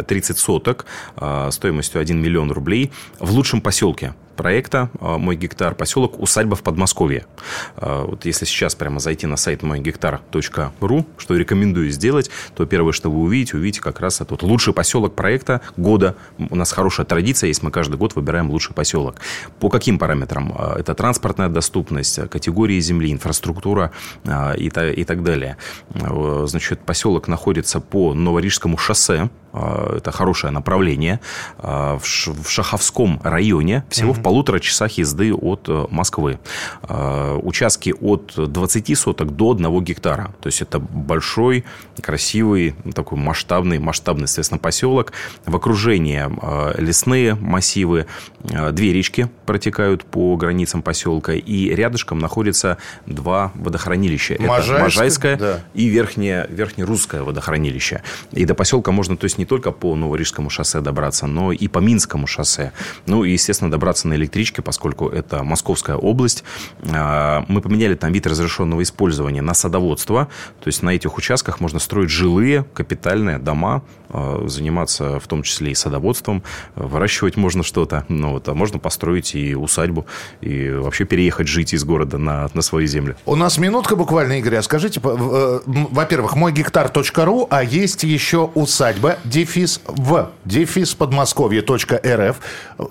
30 0.06 0.36
э, 0.36 0.40
соток 0.40 0.86
стоимостью 1.50 2.00
1 2.00 2.20
миллион 2.20 2.50
рублей 2.50 2.92
в 3.18 3.32
лучшем 3.32 3.60
поселке 3.60 4.14
проекта 4.40 4.88
а, 5.00 5.18
«Мой 5.18 5.36
гектар», 5.36 5.74
поселок 5.74 6.18
Усадьба 6.18 6.56
в 6.56 6.62
Подмосковье. 6.62 7.26
А, 7.76 8.06
вот 8.06 8.24
если 8.24 8.46
сейчас 8.46 8.74
прямо 8.74 8.98
зайти 8.98 9.26
на 9.26 9.36
сайт 9.36 9.62
мойгектар.ру, 9.62 11.06
что 11.18 11.36
рекомендую 11.36 11.90
сделать, 11.90 12.30
то 12.56 12.64
первое, 12.64 12.94
что 12.94 13.10
вы 13.10 13.20
увидите, 13.20 13.58
увидите 13.58 13.82
как 13.82 14.00
раз 14.00 14.22
этот 14.22 14.42
лучший 14.42 14.72
поселок 14.72 15.14
проекта 15.14 15.60
года. 15.76 16.16
У 16.38 16.56
нас 16.56 16.72
хорошая 16.72 17.04
традиция 17.04 17.48
есть, 17.48 17.62
мы 17.62 17.70
каждый 17.70 17.96
год 17.96 18.16
выбираем 18.16 18.50
лучший 18.50 18.74
поселок. 18.74 19.16
По 19.58 19.68
каким 19.68 19.98
параметрам? 19.98 20.54
А, 20.56 20.80
это 20.80 20.94
транспортная 20.94 21.50
доступность, 21.50 22.18
категории 22.30 22.80
земли, 22.80 23.12
инфраструктура 23.12 23.92
и, 24.56 24.70
и 24.96 25.04
так 25.04 25.22
далее. 25.22 25.58
Значит, 26.44 26.80
поселок 26.80 27.28
находится 27.28 27.78
по 27.80 28.14
Новорижскому 28.14 28.78
шоссе, 28.78 29.28
это 29.52 30.10
хорошее 30.12 30.52
направление, 30.52 31.20
в 31.58 32.00
Шаховском 32.48 33.20
районе, 33.22 33.84
всего 33.88 34.12
mm-hmm. 34.12 34.20
в 34.20 34.22
полутора 34.22 34.60
часах 34.60 34.92
езды 34.98 35.32
от 35.34 35.68
э, 35.68 35.86
Москвы. 35.90 36.38
Э, 36.88 37.38
участки 37.42 37.94
от 38.00 38.32
20 38.36 38.98
соток 38.98 39.34
до 39.36 39.52
1 39.52 39.84
гектара. 39.84 40.34
То 40.40 40.46
есть 40.46 40.62
это 40.62 40.78
большой, 40.78 41.64
красивый, 42.00 42.74
такой 42.94 43.18
масштабный, 43.18 43.78
масштабный, 43.78 44.24
естественно, 44.24 44.58
поселок. 44.58 45.12
В 45.46 45.56
окружении 45.56 46.24
лесные 46.80 47.34
массивы, 47.34 48.06
две 48.40 48.92
речки 48.92 49.28
протекают 49.46 50.04
по 50.04 50.36
границам 50.36 50.82
поселка, 50.82 51.32
и 51.32 51.68
рядышком 51.74 52.18
находятся 52.18 52.78
два 53.06 53.52
водохранилища. 53.54 54.36
Можайское, 54.38 54.74
это 54.74 54.84
Можайское 54.84 55.36
да. 55.36 55.60
и 55.74 55.88
верхнее, 55.88 56.46
верхнерусское 56.48 57.22
водохранилище. 57.22 58.02
И 58.32 58.44
до 58.44 58.54
поселка 58.54 58.92
можно, 58.92 59.16
то 59.16 59.24
есть 59.24 59.38
не 59.40 59.46
только 59.46 59.72
по 59.72 59.96
Новорижскому 59.96 60.50
шоссе 60.50 60.80
добраться, 60.80 61.26
но 61.26 61.50
и 61.50 61.66
по 61.66 61.78
Минскому 61.78 62.26
шоссе. 62.26 62.72
Ну 63.06 63.24
и, 63.24 63.32
естественно, 63.32 63.70
добраться 63.70 64.06
на 64.06 64.14
электричке, 64.14 64.60
поскольку 64.60 65.08
это 65.08 65.42
Московская 65.42 65.96
область. 65.96 66.44
А, 66.82 67.44
мы 67.48 67.62
поменяли 67.62 67.94
там 67.94 68.12
вид 68.12 68.26
разрешенного 68.26 68.82
использования 68.82 69.40
на 69.40 69.54
садоводство. 69.54 70.28
То 70.60 70.68
есть 70.68 70.82
на 70.82 70.90
этих 70.90 71.16
участках 71.16 71.58
можно 71.60 71.78
строить 71.78 72.10
жилые 72.10 72.64
капитальные 72.74 73.38
дома, 73.38 73.82
а, 74.10 74.44
заниматься 74.46 75.18
в 75.18 75.26
том 75.26 75.42
числе 75.42 75.70
и 75.70 75.74
садоводством, 75.74 76.42
выращивать 76.74 77.36
можно 77.36 77.62
что-то, 77.62 78.04
ну, 78.08 78.32
вот, 78.32 78.48
а 78.48 78.54
можно 78.54 78.78
построить 78.78 79.34
и 79.34 79.54
усадьбу, 79.54 80.04
и 80.42 80.68
вообще 80.70 81.04
переехать 81.04 81.48
жить 81.48 81.72
из 81.72 81.84
города 81.84 82.18
на, 82.18 82.50
на 82.52 82.60
свои 82.60 82.86
земли. 82.86 83.14
У 83.24 83.36
нас 83.36 83.56
минутка 83.56 83.96
буквально, 83.96 84.38
Игорь, 84.38 84.56
а 84.56 84.62
скажите, 84.62 85.00
э, 85.02 85.60
во-первых, 85.64 86.36
мой 86.36 86.52
гектар.ру, 86.52 87.46
а 87.50 87.62
есть 87.62 88.02
еще 88.02 88.50
усадьба, 88.54 89.16
дефис 89.30 89.80
в, 89.86 90.30
дефис 90.44 90.94
подмосковье.рф. 90.94 92.36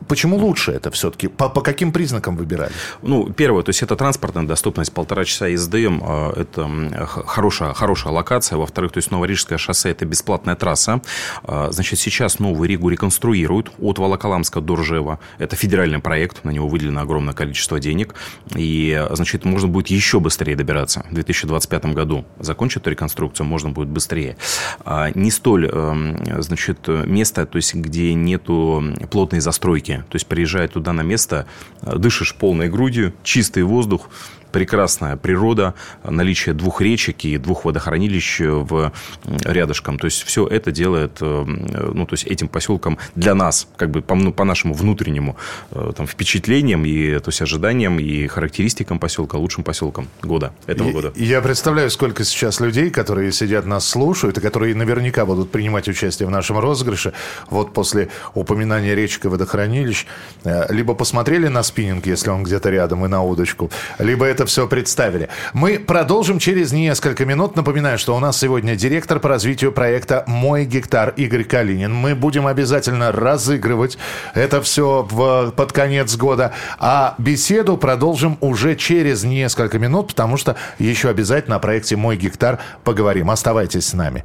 Почему 0.07 0.37
лучше 0.37 0.71
это 0.71 0.89
все-таки? 0.91 1.27
По, 1.27 1.49
по 1.49 1.61
каким 1.61 1.91
признакам 1.91 2.37
выбирали? 2.37 2.71
Ну, 3.01 3.31
первое, 3.31 3.63
то 3.63 3.69
есть 3.69 3.83
это 3.83 3.95
транспортная 3.95 4.43
доступность, 4.43 4.93
полтора 4.93 5.25
часа 5.25 5.47
езды, 5.47 5.87
а, 5.89 6.33
это 6.35 6.69
хорошая, 7.05 7.73
хорошая 7.73 8.13
локация. 8.13 8.57
Во-вторых, 8.57 8.93
то 8.93 8.97
есть 8.97 9.11
Новорижское 9.11 9.57
шоссе– 9.57 9.89
это 9.91 10.05
бесплатная 10.05 10.55
трасса. 10.55 11.01
А, 11.43 11.69
значит, 11.71 11.99
сейчас 11.99 12.39
Новую 12.39 12.69
Ригу 12.69 12.89
реконструируют 12.89 13.71
от 13.79 13.99
Волоколамска 13.99 14.61
до 14.61 14.75
Ржева. 14.75 15.19
Это 15.37 15.55
федеральный 15.55 15.99
проект, 15.99 16.43
на 16.45 16.51
него 16.51 16.67
выделено 16.67 17.01
огромное 17.01 17.33
количество 17.33 17.79
денег. 17.79 18.15
И, 18.55 19.05
значит, 19.11 19.43
можно 19.45 19.67
будет 19.67 19.87
еще 19.87 20.19
быстрее 20.19 20.55
добираться. 20.55 21.05
В 21.09 21.13
2025 21.13 21.85
году 21.87 22.25
закончат 22.39 22.87
реконструкцию, 22.87 23.45
можно 23.45 23.69
будет 23.69 23.89
быстрее. 23.89 24.37
А, 24.85 25.09
не 25.13 25.31
столь, 25.31 25.67
эм, 25.67 26.28
значит, 26.39 26.87
место, 26.87 27.45
то 27.45 27.57
есть, 27.57 27.73
где 27.75 28.13
нету 28.13 28.83
плотной 29.11 29.39
застройки. 29.39 30.03
То 30.09 30.15
есть, 30.15 30.27
приезжая 30.27 30.67
туда 30.67 30.93
на 30.93 31.01
место, 31.01 31.45
э, 31.81 31.97
дышишь 31.97 32.35
полной 32.35 32.69
грудью, 32.69 33.13
чистый 33.23 33.63
воздух, 33.63 34.09
прекрасная 34.51 35.15
природа, 35.15 35.73
наличие 36.03 36.53
двух 36.53 36.81
речек 36.81 37.25
и 37.25 37.37
двух 37.37 37.65
водохранилищ 37.65 38.41
в 38.41 38.91
рядышком. 39.25 39.99
То 39.99 40.05
есть 40.05 40.23
все 40.23 40.47
это 40.47 40.71
делает, 40.71 41.17
э, 41.21 41.43
ну, 41.45 42.05
то 42.05 42.13
есть 42.13 42.25
этим 42.25 42.47
поселком 42.47 42.97
для 43.15 43.35
нас, 43.35 43.67
как 43.77 43.91
бы 43.91 44.01
по, 44.01 44.15
ну, 44.15 44.33
по 44.33 44.43
нашему 44.43 44.73
внутреннему 44.73 45.37
э, 45.71 45.91
там, 45.95 46.07
впечатлениям 46.07 46.85
и 46.85 47.19
то 47.19 47.29
есть 47.29 47.41
ожиданиям 47.41 47.99
и 47.99 48.27
характеристикам 48.27 48.99
поселка 48.99 49.37
лучшим 49.37 49.63
поселком 49.63 50.07
года 50.21 50.53
этого 50.67 50.91
года. 50.91 51.13
Я 51.15 51.41
представляю, 51.41 51.89
сколько 51.89 52.23
сейчас 52.23 52.59
людей, 52.59 52.89
которые 52.89 53.31
сидят 53.31 53.65
нас 53.65 53.87
слушают 53.87 54.37
и 54.37 54.41
которые 54.41 54.75
наверняка 54.75 55.25
будут 55.25 55.51
принимать 55.51 55.87
участие 55.87 56.27
в 56.27 56.31
нашем 56.31 56.59
розыгрыше. 56.59 57.13
Вот 57.49 57.73
после 57.73 58.09
упоминания 58.33 58.95
речек 58.95 59.25
и 59.25 59.27
водохранилищ 59.27 60.05
э, 60.43 60.73
либо 60.73 60.93
посмотрели 60.93 61.47
на 61.47 61.63
спиннинг, 61.63 62.05
если 62.05 62.29
он 62.29 62.43
где-то 62.43 62.69
рядом, 62.69 63.05
и 63.05 63.07
на 63.07 63.23
удочку, 63.23 63.69
либо 63.99 64.25
это 64.25 64.38
это 64.39 64.45
все 64.45 64.67
представили. 64.67 65.27
Мы 65.51 65.79
продолжим 65.79 66.39
через 66.39 66.71
несколько 66.71 67.25
минут. 67.25 67.57
Напоминаю, 67.57 67.99
что 67.99 68.15
у 68.15 68.19
нас 68.19 68.39
сегодня 68.39 68.77
директор 68.77 69.19
по 69.19 69.27
развитию 69.27 69.73
проекта 69.73 70.23
«Мой 70.27 70.63
гектар» 70.63 71.13
Игорь 71.17 71.43
Калинин. 71.43 71.93
Мы 71.93 72.15
будем 72.15 72.47
обязательно 72.47 73.11
разыгрывать 73.11 73.97
это 74.33 74.61
все 74.61 75.05
в, 75.11 75.51
под 75.51 75.73
конец 75.73 76.15
года. 76.15 76.53
А 76.79 77.15
беседу 77.17 77.75
продолжим 77.75 78.37
уже 78.39 78.77
через 78.77 79.25
несколько 79.25 79.77
минут, 79.77 80.07
потому 80.07 80.37
что 80.37 80.55
еще 80.77 81.09
обязательно 81.09 81.57
о 81.57 81.59
проекте 81.59 81.97
«Мой 81.97 82.15
гектар» 82.15 82.59
поговорим. 82.85 83.31
Оставайтесь 83.31 83.87
с 83.87 83.93
нами. 83.93 84.23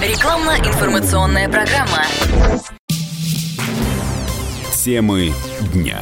Рекламно-информационная 0.00 1.50
программа. 1.50 2.06
Темы 4.72 5.34
дня. 5.74 6.00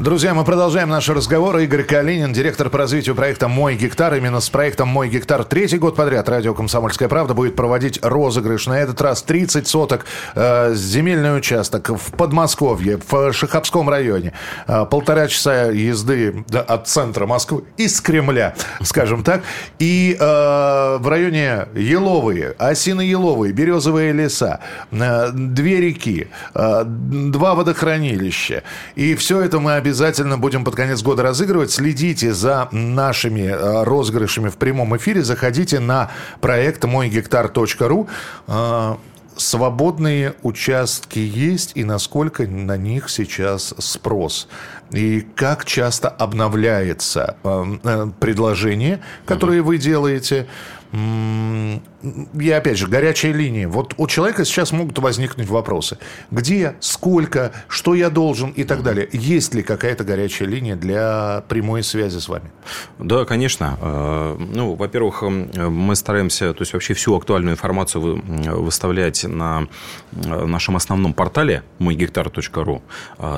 Друзья, 0.00 0.32
мы 0.32 0.44
продолжаем 0.44 0.90
наш 0.90 1.08
разговор. 1.08 1.58
Игорь 1.58 1.82
Калинин, 1.82 2.32
директор 2.32 2.70
по 2.70 2.78
развитию 2.78 3.16
проекта 3.16 3.48
«Мой 3.48 3.74
гектар». 3.74 4.14
Именно 4.14 4.38
с 4.38 4.48
проектом 4.48 4.86
«Мой 4.86 5.08
гектар» 5.08 5.42
третий 5.42 5.76
год 5.76 5.96
подряд 5.96 6.28
радио 6.28 6.54
«Комсомольская 6.54 7.08
правда» 7.08 7.34
будет 7.34 7.56
проводить 7.56 7.98
розыгрыш. 8.00 8.68
На 8.68 8.78
этот 8.78 9.00
раз 9.02 9.22
30 9.22 9.66
соток 9.66 10.06
э, 10.36 10.72
земельный 10.76 11.36
участок 11.36 11.88
в 11.88 12.12
Подмосковье, 12.12 13.00
в 13.08 13.32
Шаховском 13.32 13.88
районе. 13.88 14.34
Э, 14.68 14.86
полтора 14.88 15.26
часа 15.26 15.64
езды 15.64 16.44
от 16.54 16.86
центра 16.86 17.26
Москвы, 17.26 17.64
из 17.76 18.00
Кремля, 18.00 18.54
скажем 18.84 19.24
так. 19.24 19.42
И 19.80 20.16
э, 20.18 20.96
в 21.00 21.08
районе 21.08 21.66
Еловые, 21.74 22.54
Осино-Еловые, 22.56 23.52
Березовые 23.52 24.12
леса, 24.12 24.60
э, 24.92 25.30
две 25.32 25.80
реки, 25.80 26.28
э, 26.54 26.84
два 26.84 27.56
водохранилища. 27.56 28.62
И 28.94 29.16
все 29.16 29.40
это 29.40 29.58
мы 29.58 29.72
обязательно 29.72 29.87
обязательно 29.88 30.36
будем 30.36 30.64
под 30.64 30.76
конец 30.76 31.02
года 31.02 31.22
разыгрывать. 31.22 31.70
Следите 31.70 32.34
за 32.34 32.68
нашими 32.72 33.48
э, 33.48 33.84
розыгрышами 33.84 34.50
в 34.50 34.56
прямом 34.56 34.94
эфире. 34.98 35.22
Заходите 35.22 35.80
на 35.80 36.10
проект 36.42 36.84
мойгектар.ру. 36.84 38.06
Э, 38.46 38.96
свободные 39.36 40.34
участки 40.42 41.18
есть 41.20 41.72
и 41.74 41.84
насколько 41.84 42.46
на 42.46 42.76
них 42.76 43.08
сейчас 43.08 43.74
спрос? 43.78 44.48
И 44.92 45.26
как 45.34 45.64
часто 45.64 46.08
обновляется 46.08 47.36
э, 47.44 48.10
предложение, 48.20 49.00
которое 49.26 49.62
вы 49.62 49.78
делаете? 49.78 50.46
и 50.92 52.50
опять 52.50 52.78
же, 52.78 52.86
горячая 52.86 53.32
линия. 53.32 53.68
Вот 53.68 53.94
у 53.96 54.06
человека 54.06 54.44
сейчас 54.44 54.72
могут 54.72 54.98
возникнуть 54.98 55.48
вопросы. 55.48 55.98
Где, 56.30 56.76
сколько, 56.80 57.52
что 57.68 57.94
я 57.94 58.08
должен 58.08 58.50
и 58.50 58.64
так 58.64 58.82
далее. 58.82 59.08
Есть 59.12 59.54
ли 59.54 59.62
какая-то 59.62 60.04
горячая 60.04 60.48
линия 60.48 60.76
для 60.76 61.42
прямой 61.48 61.82
связи 61.82 62.18
с 62.18 62.28
вами? 62.28 62.50
Да, 62.98 63.24
конечно. 63.24 63.76
Э, 63.80 64.36
ну, 64.38 64.74
во-первых, 64.76 65.22
э, 65.22 65.28
мы 65.28 65.96
стараемся, 65.96 66.54
то 66.54 66.62
есть 66.62 66.72
вообще 66.72 66.94
всю 66.94 67.16
актуальную 67.16 67.54
информацию 67.54 68.22
выставлять 68.60 69.24
на 69.24 69.66
э, 70.12 70.44
нашем 70.46 70.76
основном 70.76 71.12
портале 71.12 71.64
мойгектар.ру. 71.80 72.82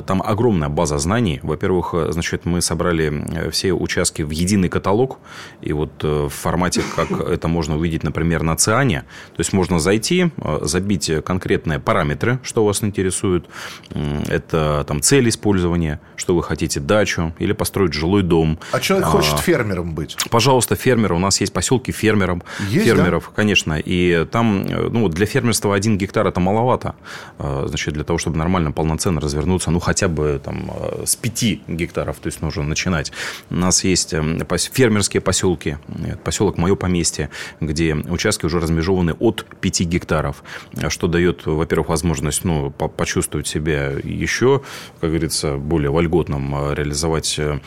Там 0.07 0.23
огромная 0.23 0.69
база 0.69 0.99
знаний. 0.99 1.40
Во-первых, 1.43 1.95
значит, 2.11 2.45
мы 2.45 2.61
собрали 2.61 3.51
все 3.51 3.73
участки 3.73 4.23
в 4.23 4.31
единый 4.31 4.69
каталог. 4.69 5.19
И 5.61 5.73
вот 5.73 6.03
в 6.03 6.29
формате, 6.29 6.83
как 6.97 7.11
это 7.29 7.49
можно 7.49 7.77
увидеть, 7.77 8.03
например, 8.03 8.43
на 8.43 8.57
Циане. 8.57 9.05
То 9.37 9.41
есть 9.41 9.53
можно 9.53 9.79
зайти, 9.79 10.31
э, 10.37 10.59
забить 10.63 11.11
конкретные 11.25 11.79
параметры, 11.79 12.39
что 12.43 12.65
вас 12.65 12.83
интересует. 12.83 13.47
Это 14.29 14.85
там 14.87 15.01
цель 15.01 15.29
использования, 15.29 16.01
что 16.17 16.35
вы 16.35 16.43
хотите, 16.43 16.81
дачу 16.81 17.35
или 17.39 17.53
построить 17.53 17.93
жилой 17.93 18.23
дом. 18.23 18.59
А 18.73 18.81
человек 18.81 19.07
а, 19.07 19.11
хочет 19.11 19.39
фермером 19.39 19.95
быть? 19.95 20.17
Пожалуйста, 20.31 20.77
фермер. 20.77 21.13
У 21.13 21.19
нас 21.19 21.41
есть 21.41 21.53
поселки 21.53 21.93
фермеров. 21.93 22.41
Есть, 22.69 22.87
фермеров, 22.87 23.25
да? 23.29 23.37
конечно. 23.37 23.79
И 23.79 24.27
там 24.31 24.67
э, 24.67 24.89
ну, 24.91 25.09
для 25.09 25.27
фермерства 25.27 25.75
один 25.75 25.99
гектар 25.99 26.27
это 26.27 26.41
маловато. 26.41 26.95
Э, 27.39 27.65
значит, 27.67 27.95
для 27.95 28.05
того, 28.05 28.19
чтобы 28.19 28.37
нормально, 28.37 28.73
полноценно 28.73 29.21
развернуться, 29.21 29.71
ну, 29.71 29.81
хотя 29.81 30.09
бы 30.09 30.41
там 30.45 30.71
с 31.05 31.17
пяти 31.31 31.63
гектаров, 31.69 32.19
то 32.19 32.27
есть 32.27 32.43
нужно 32.43 32.65
начинать. 32.65 33.13
У 33.51 33.55
нас 33.55 33.85
есть 33.85 34.15
эм, 34.15 34.45
фермерские 34.73 35.21
поселки. 35.21 35.79
Поселок 36.25 36.59
Мое 36.59 36.75
поместье, 36.75 37.31
где 37.61 37.95
участки 37.95 38.47
уже 38.47 38.59
размежованы 38.59 39.13
от 39.13 39.47
5 39.61 39.81
гектаров, 39.83 40.43
что 40.89 41.07
дает, 41.07 41.47
во-первых, 41.47 41.89
возможность 41.89 42.45
ну, 42.45 42.71
почувствовать 42.71 43.47
себя 43.47 43.91
еще, 44.03 44.63
как 45.01 45.11
говорится, 45.11 45.57
более 45.57 45.91
вольготным, 45.91 46.55
а, 46.55 46.75
реализовать 46.75 47.39
э, 47.39 47.61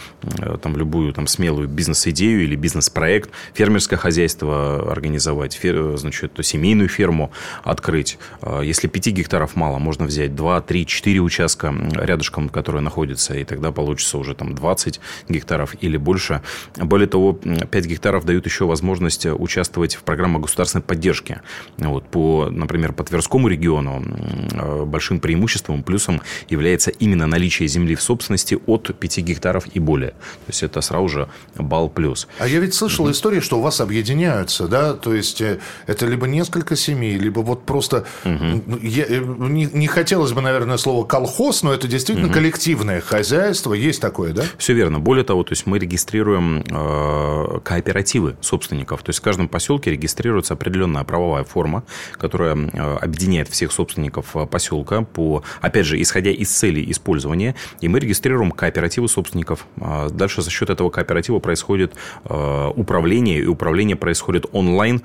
там 0.62 0.76
любую 0.76 1.14
там, 1.14 1.28
смелую 1.28 1.68
бизнес-идею 1.68 2.44
или 2.44 2.56
бизнес-проект, 2.56 3.30
фермерское 3.54 3.98
хозяйство 3.98 4.92
организовать, 4.92 5.54
фер, 5.54 5.96
значит, 5.98 6.34
семейную 6.42 6.90
ферму 6.90 7.32
открыть. 7.64 8.18
А, 8.42 8.62
если 8.62 8.88
5 8.88 9.08
гектаров 9.08 9.56
мало, 9.56 9.78
можно 9.80 10.06
взять 10.06 10.36
2, 10.36 10.62
3, 10.62 10.86
4 10.86 11.20
участка 11.22 11.74
рядышком, 11.94 12.50
которые 12.50 12.82
находятся, 12.82 13.34
и 13.36 13.44
тогда 13.54 13.72
получится 13.72 14.18
уже 14.18 14.34
там 14.34 14.56
20 14.56 15.00
гектаров 15.30 15.76
или 15.82 15.98
больше. 15.98 16.42
Более 16.76 17.08
того, 17.08 17.34
5 17.34 17.86
гектаров 17.86 18.26
дают 18.26 18.46
еще 18.46 18.66
возможность 18.66 19.26
участвовать 19.26 19.96
в 19.96 20.04
программах 20.04 20.44
государственной 20.44 20.82
поддержки. 20.82 21.42
Вот, 21.78 22.08
по, 22.08 22.50
например, 22.50 22.94
по 22.94 23.04
Тверскому 23.04 23.48
региону 23.48 24.04
э, 24.52 24.86
большим 24.86 25.20
преимуществом, 25.20 25.84
плюсом 25.84 26.22
является 26.50 26.92
именно 26.92 27.28
наличие 27.28 27.68
земли 27.68 27.96
в 27.96 28.02
собственности 28.02 28.60
от 28.66 28.98
5 28.98 29.18
гектаров 29.20 29.66
и 29.74 29.80
более. 29.80 30.12
То 30.12 30.50
есть 30.50 30.64
это 30.64 30.82
сразу 30.82 31.08
же 31.08 31.30
балл 31.56 31.90
плюс. 31.90 32.28
А 32.40 32.48
я 32.48 32.60
ведь 32.60 32.74
слышал 32.74 33.08
mm-hmm. 33.08 33.12
истории, 33.12 33.40
что 33.40 33.60
у 33.60 33.62
вас 33.62 33.82
объединяются, 33.82 34.68
да, 34.68 34.94
то 34.94 35.14
есть 35.14 35.42
э, 35.42 35.60
это 35.88 36.06
либо 36.06 36.28
несколько 36.28 36.76
семей, 36.76 37.18
либо 37.18 37.40
вот 37.42 37.66
просто 37.66 38.06
mm-hmm. 38.24 38.80
я, 38.82 39.06
э, 39.06 39.20
не, 39.20 39.66
не 39.66 39.88
хотелось 39.88 40.32
бы, 40.32 40.42
наверное, 40.42 40.78
слово 40.78 41.06
колхоз, 41.06 41.64
но 41.64 41.74
это 41.74 41.88
действительно 41.88 42.28
mm-hmm. 42.28 42.34
коллективное 42.34 43.02
хозяйство, 43.02 43.43
есть 43.50 44.02
такое, 44.02 44.34
да? 44.34 44.44
Все 44.58 44.74
верно. 44.74 45.00
Более 45.00 45.24
того, 45.24 45.44
то 45.44 45.54
есть 45.54 45.66
мы 45.66 45.80
регистрируем 45.80 46.64
э, 46.70 47.60
кооперативы 47.64 48.36
собственников, 48.42 49.04
то 49.04 49.10
есть 49.10 49.20
в 49.20 49.22
каждом 49.22 49.48
поселке 49.48 49.92
регистрируется 49.92 50.54
определенная 50.54 51.04
правовая 51.04 51.44
форма, 51.44 51.84
которая 52.14 52.54
объединяет 52.54 53.50
всех 53.50 53.72
собственников 53.72 54.36
поселка 54.50 55.02
по, 55.02 55.44
опять 55.62 55.86
же, 55.86 56.02
исходя 56.02 56.32
из 56.32 56.50
цели 56.50 56.90
использования, 56.92 57.56
и 57.82 57.88
мы 57.88 58.00
регистрируем 58.00 58.52
кооперативы 58.52 59.08
собственников. 59.08 59.66
Дальше 60.12 60.42
за 60.42 60.50
счет 60.50 60.70
этого 60.70 60.90
кооператива 60.90 61.40
происходит 61.40 61.94
управление, 62.24 63.40
и 63.40 63.46
управление 63.46 63.96
происходит 63.96 64.46
онлайн 64.52 65.02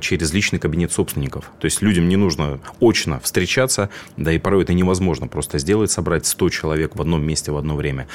через 0.00 0.32
личный 0.32 0.58
кабинет 0.58 0.92
собственников. 0.92 1.50
То 1.60 1.66
есть 1.66 1.82
людям 1.82 2.08
не 2.08 2.16
нужно 2.16 2.60
очно 2.80 3.20
встречаться, 3.20 3.90
да 4.16 4.32
и 4.32 4.38
порой 4.38 4.64
это 4.64 4.74
невозможно 4.74 5.28
просто 5.28 5.58
сделать, 5.58 5.90
собрать 5.90 6.26
100 6.26 6.50
человек 6.50 6.96
в 6.96 7.00
одном 7.00 7.24
месте 7.24 7.52
в 7.52 7.56
одно 7.56 7.76
время. 7.78 8.06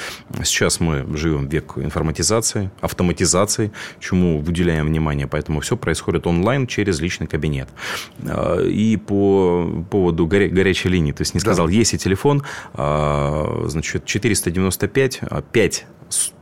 Сейчас 0.44 0.80
мы 0.80 1.04
живем 1.16 1.48
в 1.48 1.52
век 1.52 1.72
информатизации, 1.76 2.70
автоматизации, 2.80 3.72
чему 3.98 4.40
выделяем 4.40 4.86
внимание, 4.86 5.26
поэтому 5.26 5.60
все 5.60 5.76
происходит 5.76 6.26
онлайн 6.26 6.66
через 6.66 7.00
личный 7.00 7.26
кабинет. 7.26 7.68
А, 8.26 8.62
и 8.62 8.96
по 8.96 9.84
поводу 9.90 10.26
горя- 10.26 10.48
горячей 10.48 10.90
линии, 10.90 11.12
то 11.12 11.22
есть 11.22 11.34
не 11.34 11.40
сказал, 11.40 11.66
да. 11.66 11.72
есть 11.72 11.94
и 11.94 11.98
телефон, 11.98 12.44
а, 12.74 13.64
значит, 13.66 14.04
495 14.04 15.20
5 15.52 15.86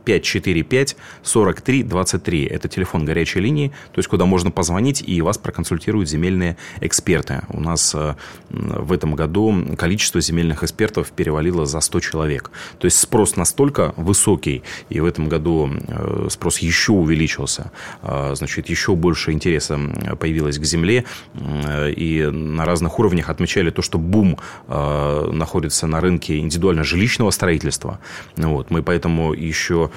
545 0.05 0.95
43 1.23 1.83
23. 1.83 2.45
Это 2.45 2.67
телефон 2.67 3.05
горячей 3.05 3.39
линии, 3.39 3.69
то 3.91 3.99
есть 3.99 4.09
куда 4.09 4.25
можно 4.25 4.51
позвонить, 4.51 5.03
и 5.05 5.21
вас 5.21 5.37
проконсультируют 5.37 6.09
земельные 6.09 6.57
эксперты. 6.81 7.41
У 7.49 7.59
нас 7.59 7.93
э, 7.95 8.15
в 8.49 8.91
этом 8.91 9.15
году 9.15 9.53
количество 9.77 10.21
земельных 10.21 10.63
экспертов 10.63 11.11
перевалило 11.11 11.65
за 11.65 11.79
100 11.79 11.99
человек. 11.99 12.51
То 12.79 12.85
есть 12.85 12.99
спрос 12.99 13.35
настолько 13.35 13.93
высокий, 13.97 14.63
и 14.89 14.99
в 14.99 15.05
этом 15.05 15.29
году 15.29 15.69
э, 15.71 16.27
спрос 16.29 16.59
еще 16.59 16.91
увеличился. 16.93 17.71
Э, 18.01 18.33
значит, 18.35 18.69
еще 18.69 18.95
больше 18.95 19.31
интереса 19.31 19.79
появилось 20.19 20.59
к 20.59 20.63
земле, 20.63 21.05
и 21.33 22.29
на 22.31 22.65
разных 22.65 22.99
уровнях 22.99 23.29
отмечали 23.29 23.69
то, 23.69 23.81
что 23.81 23.97
бум 23.97 24.37
находится 24.67 25.87
на 25.87 25.99
рынке 25.99 26.37
индивидуально 26.37 26.83
жилищного 26.83 27.31
строительства. 27.31 27.99
Вот. 28.35 28.69
Мы 28.69 28.83
поэтому 28.83 29.33
еще 29.53 29.89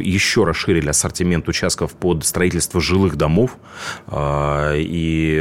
еще 0.00 0.44
расширили 0.44 0.88
ассортимент 0.88 1.48
участков 1.48 1.92
под 1.92 2.24
строительство 2.24 2.80
жилых 2.80 3.16
домов. 3.16 3.56
А, 4.06 4.74
и, 4.74 5.40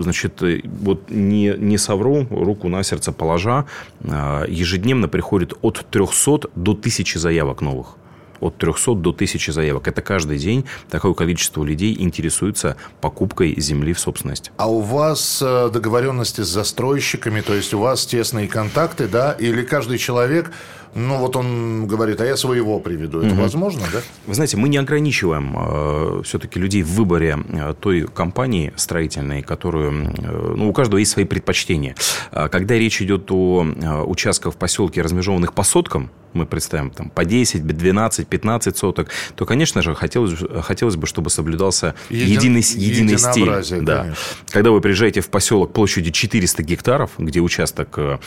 значит, 0.00 0.42
вот 0.64 1.10
не, 1.10 1.54
не 1.56 1.78
совру, 1.78 2.26
руку 2.30 2.68
на 2.68 2.82
сердце 2.82 3.12
положа, 3.12 3.66
а, 4.04 4.44
ежедневно 4.46 5.08
приходит 5.08 5.54
от 5.62 5.86
300 5.90 6.50
до 6.54 6.72
1000 6.72 7.18
заявок 7.18 7.60
новых 7.60 7.96
от 8.42 8.58
300 8.58 8.94
до 8.96 9.10
1000 9.10 9.52
заявок. 9.52 9.88
Это 9.88 10.02
каждый 10.02 10.38
день 10.38 10.64
такое 10.90 11.14
количество 11.14 11.64
людей 11.64 11.96
интересуется 11.98 12.76
покупкой 13.00 13.54
земли 13.58 13.92
в 13.92 14.00
собственность. 14.00 14.50
А 14.56 14.68
у 14.68 14.80
вас 14.80 15.40
э, 15.40 15.70
договоренности 15.72 16.40
с 16.40 16.48
застройщиками, 16.48 17.40
то 17.40 17.54
есть 17.54 17.72
у 17.72 17.78
вас 17.78 18.04
тесные 18.04 18.48
контакты, 18.48 19.06
да, 19.06 19.32
или 19.32 19.62
каждый 19.62 19.98
человек 19.98 20.50
ну 20.94 21.18
вот 21.18 21.36
он 21.36 21.86
говорит, 21.86 22.20
а 22.20 22.26
я 22.26 22.36
своего 22.36 22.78
приведу. 22.78 23.20
Это 23.20 23.34
угу. 23.34 23.42
возможно, 23.42 23.82
да? 23.92 24.00
Вы 24.26 24.34
знаете, 24.34 24.56
мы 24.56 24.68
не 24.68 24.76
ограничиваем 24.76 25.56
э, 25.56 26.22
все-таки 26.24 26.58
людей 26.58 26.82
в 26.82 26.88
выборе 26.88 27.38
э, 27.48 27.74
той 27.80 28.06
компании 28.06 28.72
строительной, 28.76 29.42
которую... 29.42 30.12
Э, 30.18 30.54
ну, 30.56 30.68
у 30.68 30.72
каждого 30.72 30.98
есть 30.98 31.12
свои 31.12 31.24
предпочтения. 31.24 31.96
Э, 32.30 32.48
когда 32.48 32.74
речь 32.74 33.00
идет 33.00 33.30
о 33.30 33.64
э, 33.64 34.02
участках 34.02 34.54
в 34.54 34.56
поселке, 34.56 35.00
размежованных 35.00 35.54
по 35.54 35.62
соткам, 35.62 36.10
мы 36.34 36.46
представим 36.46 36.90
там 36.90 37.10
по 37.10 37.24
10, 37.24 37.66
12, 37.66 38.26
15 38.26 38.76
соток, 38.76 39.08
то, 39.34 39.46
конечно 39.46 39.82
же, 39.82 39.94
хотелось, 39.94 40.38
хотелось 40.62 40.96
бы, 40.96 41.06
чтобы 41.06 41.30
соблюдался 41.30 41.94
Един, 42.10 42.56
единый, 42.56 42.62
единый 42.62 43.18
стиль. 43.18 43.84
Да. 43.84 44.14
Когда 44.50 44.70
вы 44.70 44.80
приезжаете 44.80 45.20
в 45.20 45.28
поселок 45.28 45.72
площадью 45.72 46.12
400 46.12 46.62
гектаров, 46.62 47.10
где 47.18 47.40
участок 47.40 47.98
э, 47.98 48.18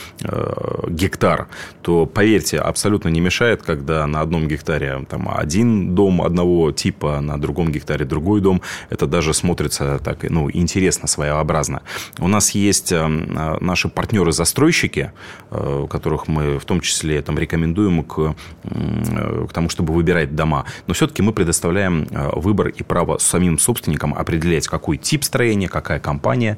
гектар, 0.87 1.47
то, 1.81 2.05
поверьте, 2.05 2.54
абсолютно 2.57 3.09
не 3.09 3.19
мешает, 3.19 3.61
когда 3.63 4.05
на 4.07 4.21
одном 4.21 4.47
гектаре 4.47 5.05
там, 5.09 5.29
один 5.33 5.95
дом 5.95 6.21
одного 6.21 6.71
типа, 6.71 7.21
на 7.21 7.39
другом 7.39 7.71
гектаре 7.71 8.05
другой 8.05 8.41
дом. 8.41 8.61
Это 8.89 9.07
даже 9.07 9.33
смотрится 9.33 9.99
так, 10.03 10.23
ну, 10.29 10.49
интересно, 10.51 11.07
своеобразно. 11.07 11.81
У 12.19 12.27
нас 12.27 12.51
есть 12.51 12.91
э, 12.91 13.07
наши 13.07 13.89
партнеры-застройщики, 13.89 15.11
э, 15.51 15.87
которых 15.89 16.27
мы 16.27 16.59
в 16.59 16.65
том 16.65 16.81
числе 16.81 17.21
там, 17.21 17.37
рекомендуем 17.37 18.03
к, 18.03 18.35
к 18.63 19.53
тому, 19.53 19.69
чтобы 19.69 19.93
выбирать 19.93 20.35
дома. 20.35 20.65
Но 20.87 20.93
все-таки 20.93 21.21
мы 21.21 21.33
предоставляем 21.33 22.07
э, 22.09 22.29
выбор 22.35 22.67
и 22.69 22.83
право 22.83 23.17
самим 23.17 23.59
собственникам 23.59 24.13
определять, 24.13 24.67
какой 24.67 24.97
тип 24.97 25.23
строения, 25.23 25.67
какая 25.67 25.99
компания, 25.99 26.57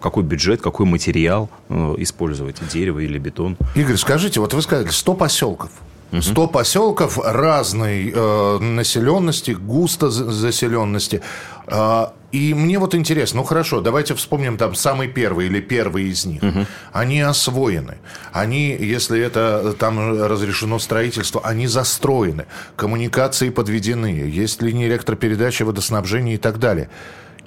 какой 0.00 0.22
бюджет, 0.22 0.60
какой 0.60 0.86
материал 0.86 1.48
э, 1.68 1.94
использовать, 1.98 2.56
дерево 2.72 3.00
или 3.00 3.18
бетон. 3.18 3.56
Игорь, 3.74 3.96
скажите, 3.96 4.40
вот 4.40 4.54
вы 4.54 4.62
сказали, 4.62 4.88
100 4.88 5.14
поселков. 5.14 5.70
100 6.18 6.48
поселков 6.48 7.18
разной 7.18 8.12
э, 8.14 8.58
населенности, 8.58 9.52
густо 9.52 10.10
заселенности. 10.10 11.22
Э, 11.66 12.06
и 12.32 12.54
мне 12.54 12.78
вот 12.78 12.94
интересно, 12.94 13.40
ну 13.40 13.44
хорошо, 13.44 13.80
давайте 13.80 14.14
вспомним 14.14 14.56
там 14.56 14.74
самый 14.74 15.08
первый 15.08 15.46
или 15.46 15.60
первый 15.60 16.04
из 16.04 16.24
них. 16.24 16.42
Угу. 16.42 16.66
Они 16.92 17.20
освоены. 17.20 17.98
Они, 18.32 18.76
если 18.78 19.20
это 19.20 19.74
там 19.78 20.20
разрешено 20.22 20.78
строительство, 20.78 21.40
они 21.44 21.66
застроены. 21.66 22.46
Коммуникации 22.76 23.50
подведены. 23.50 24.06
Есть 24.06 24.62
линии 24.62 24.86
электропередачи, 24.86 25.64
водоснабжения 25.64 26.34
и 26.34 26.38
так 26.38 26.58
далее. 26.58 26.88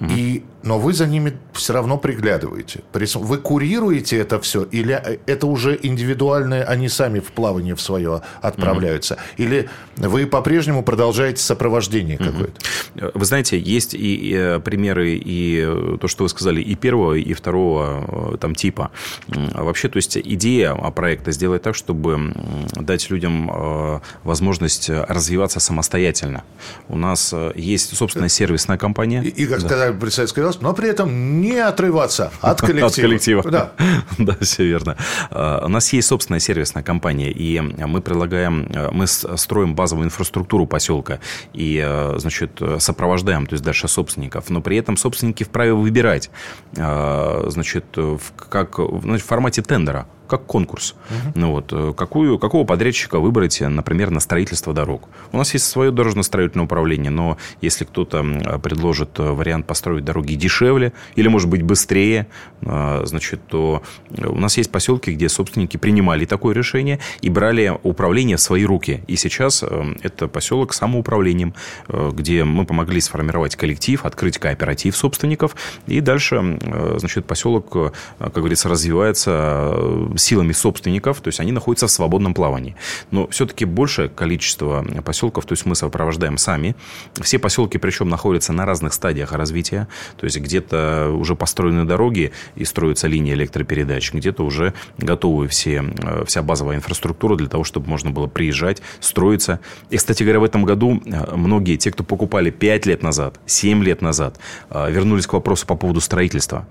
И, 0.00 0.42
но 0.62 0.78
вы 0.78 0.92
за 0.92 1.06
ними 1.06 1.38
все 1.52 1.72
равно 1.72 1.98
приглядываете. 1.98 2.80
Вы 2.92 3.38
курируете 3.38 4.18
это 4.18 4.40
все, 4.40 4.64
или 4.64 4.94
э, 4.94 5.18
это 5.26 5.46
уже 5.46 5.78
индивидуальное, 5.80 6.64
они 6.64 6.88
сами 6.88 7.20
в 7.20 7.32
плавание 7.32 7.74
в 7.74 7.80
свое 7.80 8.22
отправляются? 8.42 9.14
Угу. 9.14 9.22
Или 9.44 9.68
вы 9.96 10.26
по-прежнему 10.26 10.82
продолжаете 10.82 11.42
сопровождение 11.42 12.16
угу. 12.16 12.24
какое-то? 12.24 13.12
Вы 13.14 13.24
знаете, 13.24 13.58
есть 13.58 13.94
и, 13.94 14.14
и 14.16 14.34
э, 14.34 14.60
примеры, 14.60 15.14
и 15.14 15.64
э, 15.64 15.98
то, 16.00 16.08
что 16.08 16.24
вы 16.24 16.28
сказали, 16.28 16.60
и 16.60 16.74
первого, 16.74 17.14
и 17.14 17.32
второго 17.34 18.36
там 18.38 18.54
типа. 18.54 18.90
Вообще, 19.28 19.88
то 19.88 19.96
есть 19.96 20.16
идея 20.16 20.74
проекта 20.74 21.32
сделать 21.32 21.62
так, 21.62 21.74
чтобы 21.74 22.34
дать 22.74 23.10
людям 23.10 24.00
возможность 24.22 24.90
развиваться 24.90 25.60
самостоятельно. 25.60 26.44
У 26.88 26.96
нас 26.96 27.34
есть 27.54 27.96
собственная 27.96 28.28
сервисная 28.28 28.78
компания. 28.78 29.22
И, 29.22 29.28
и 29.28 29.46
как 29.46 29.62
да. 29.62 29.83
При 29.92 30.10
советской 30.10 30.40
власти, 30.40 30.62
но 30.62 30.72
при 30.72 30.88
этом 30.88 31.40
не 31.40 31.58
отрываться 31.58 32.30
от 32.40 32.60
коллектива. 32.60 32.86
От 32.86 32.94
коллектива. 32.94 33.50
Да. 33.50 33.72
да, 34.18 34.36
все 34.40 34.64
верно. 34.64 34.96
А, 35.30 35.64
у 35.64 35.68
нас 35.68 35.92
есть 35.92 36.08
собственная 36.08 36.40
сервисная 36.40 36.82
компания, 36.82 37.30
и 37.30 37.60
мы 37.60 38.00
предлагаем, 38.00 38.68
мы 38.92 39.06
строим 39.06 39.74
базовую 39.74 40.06
инфраструктуру 40.06 40.66
поселка 40.66 41.20
и, 41.52 42.12
значит, 42.16 42.60
сопровождаем, 42.78 43.46
то 43.46 43.54
есть 43.54 43.64
дальше 43.64 43.88
собственников, 43.88 44.50
но 44.50 44.60
при 44.60 44.76
этом 44.76 44.96
собственники 44.96 45.44
вправе 45.44 45.72
выбирать, 45.72 46.30
а, 46.76 47.46
значит, 47.48 47.84
в, 47.96 48.20
как 48.36 48.78
в 48.78 49.18
формате 49.18 49.62
тендера 49.62 50.06
как 50.26 50.46
конкурс. 50.46 50.94
Угу. 51.10 51.32
Ну, 51.34 51.50
вот, 51.52 51.72
э, 51.72 51.92
какую, 51.96 52.38
какого 52.38 52.64
подрядчика 52.64 53.18
выбрать, 53.18 53.60
например, 53.60 54.10
на 54.10 54.20
строительство 54.20 54.72
дорог. 54.72 55.08
У 55.32 55.36
нас 55.36 55.52
есть 55.52 55.66
свое 55.66 55.90
дорожно-строительное 55.90 56.64
управление, 56.64 57.10
но 57.10 57.36
если 57.60 57.84
кто-то 57.84 58.24
предложит 58.62 59.18
э, 59.18 59.22
вариант 59.22 59.66
построить 59.66 60.04
дороги 60.04 60.34
дешевле 60.34 60.92
или, 61.14 61.28
может 61.28 61.48
быть, 61.48 61.62
быстрее, 61.62 62.26
э, 62.62 63.02
значит, 63.04 63.46
то 63.46 63.82
у 64.18 64.38
нас 64.38 64.56
есть 64.56 64.70
поселки, 64.70 65.12
где 65.12 65.28
собственники 65.28 65.76
принимали 65.76 66.24
такое 66.24 66.54
решение 66.54 67.00
и 67.20 67.28
брали 67.28 67.78
управление 67.82 68.36
в 68.36 68.40
свои 68.40 68.64
руки. 68.64 69.02
И 69.06 69.16
сейчас 69.16 69.62
это 70.02 70.28
поселок 70.28 70.72
с 70.72 70.78
самоуправлением, 70.78 71.54
где 71.88 72.44
мы 72.44 72.64
помогли 72.64 73.00
сформировать 73.00 73.56
коллектив, 73.56 74.04
открыть 74.04 74.38
кооператив 74.38 74.96
собственников, 74.96 75.56
и 75.86 76.00
дальше, 76.00 76.58
значит, 76.96 77.26
поселок, 77.26 77.92
как 78.18 78.32
говорится, 78.32 78.68
развивается 78.68 80.13
силами 80.16 80.52
собственников, 80.52 81.20
то 81.20 81.28
есть 81.28 81.40
они 81.40 81.52
находятся 81.52 81.86
в 81.86 81.90
свободном 81.90 82.34
плавании. 82.34 82.76
Но 83.10 83.26
все-таки 83.28 83.64
большее 83.64 84.08
количество 84.08 84.84
поселков, 85.04 85.46
то 85.46 85.52
есть 85.52 85.66
мы 85.66 85.74
сопровождаем 85.74 86.38
сами. 86.38 86.76
Все 87.20 87.38
поселки, 87.38 87.78
причем, 87.78 88.08
находятся 88.08 88.52
на 88.52 88.66
разных 88.66 88.92
стадиях 88.92 89.32
развития. 89.32 89.88
То 90.16 90.24
есть 90.24 90.38
где-то 90.38 91.10
уже 91.10 91.34
построены 91.34 91.84
дороги 91.84 92.32
и 92.54 92.64
строятся 92.64 93.08
линии 93.08 93.34
электропередач, 93.34 94.12
где-то 94.12 94.44
уже 94.44 94.74
готовы 94.98 95.48
все, 95.48 95.84
э, 95.84 96.24
вся 96.26 96.42
базовая 96.42 96.76
инфраструктура 96.76 97.36
для 97.36 97.48
того, 97.48 97.64
чтобы 97.64 97.88
можно 97.88 98.10
было 98.10 98.26
приезжать, 98.26 98.82
строиться. 99.00 99.60
И, 99.90 99.96
кстати 99.96 100.22
говоря, 100.22 100.40
в 100.40 100.44
этом 100.44 100.64
году 100.64 101.02
э, 101.04 101.36
многие, 101.36 101.76
те, 101.76 101.90
кто 101.90 102.04
покупали 102.04 102.50
5 102.50 102.86
лет 102.86 103.02
назад, 103.02 103.40
7 103.46 103.82
лет 103.82 104.02
назад, 104.02 104.38
э, 104.70 104.90
вернулись 104.90 105.26
к 105.26 105.32
вопросу 105.32 105.66
по 105.66 105.76
поводу 105.76 106.00
строительства. 106.00 106.66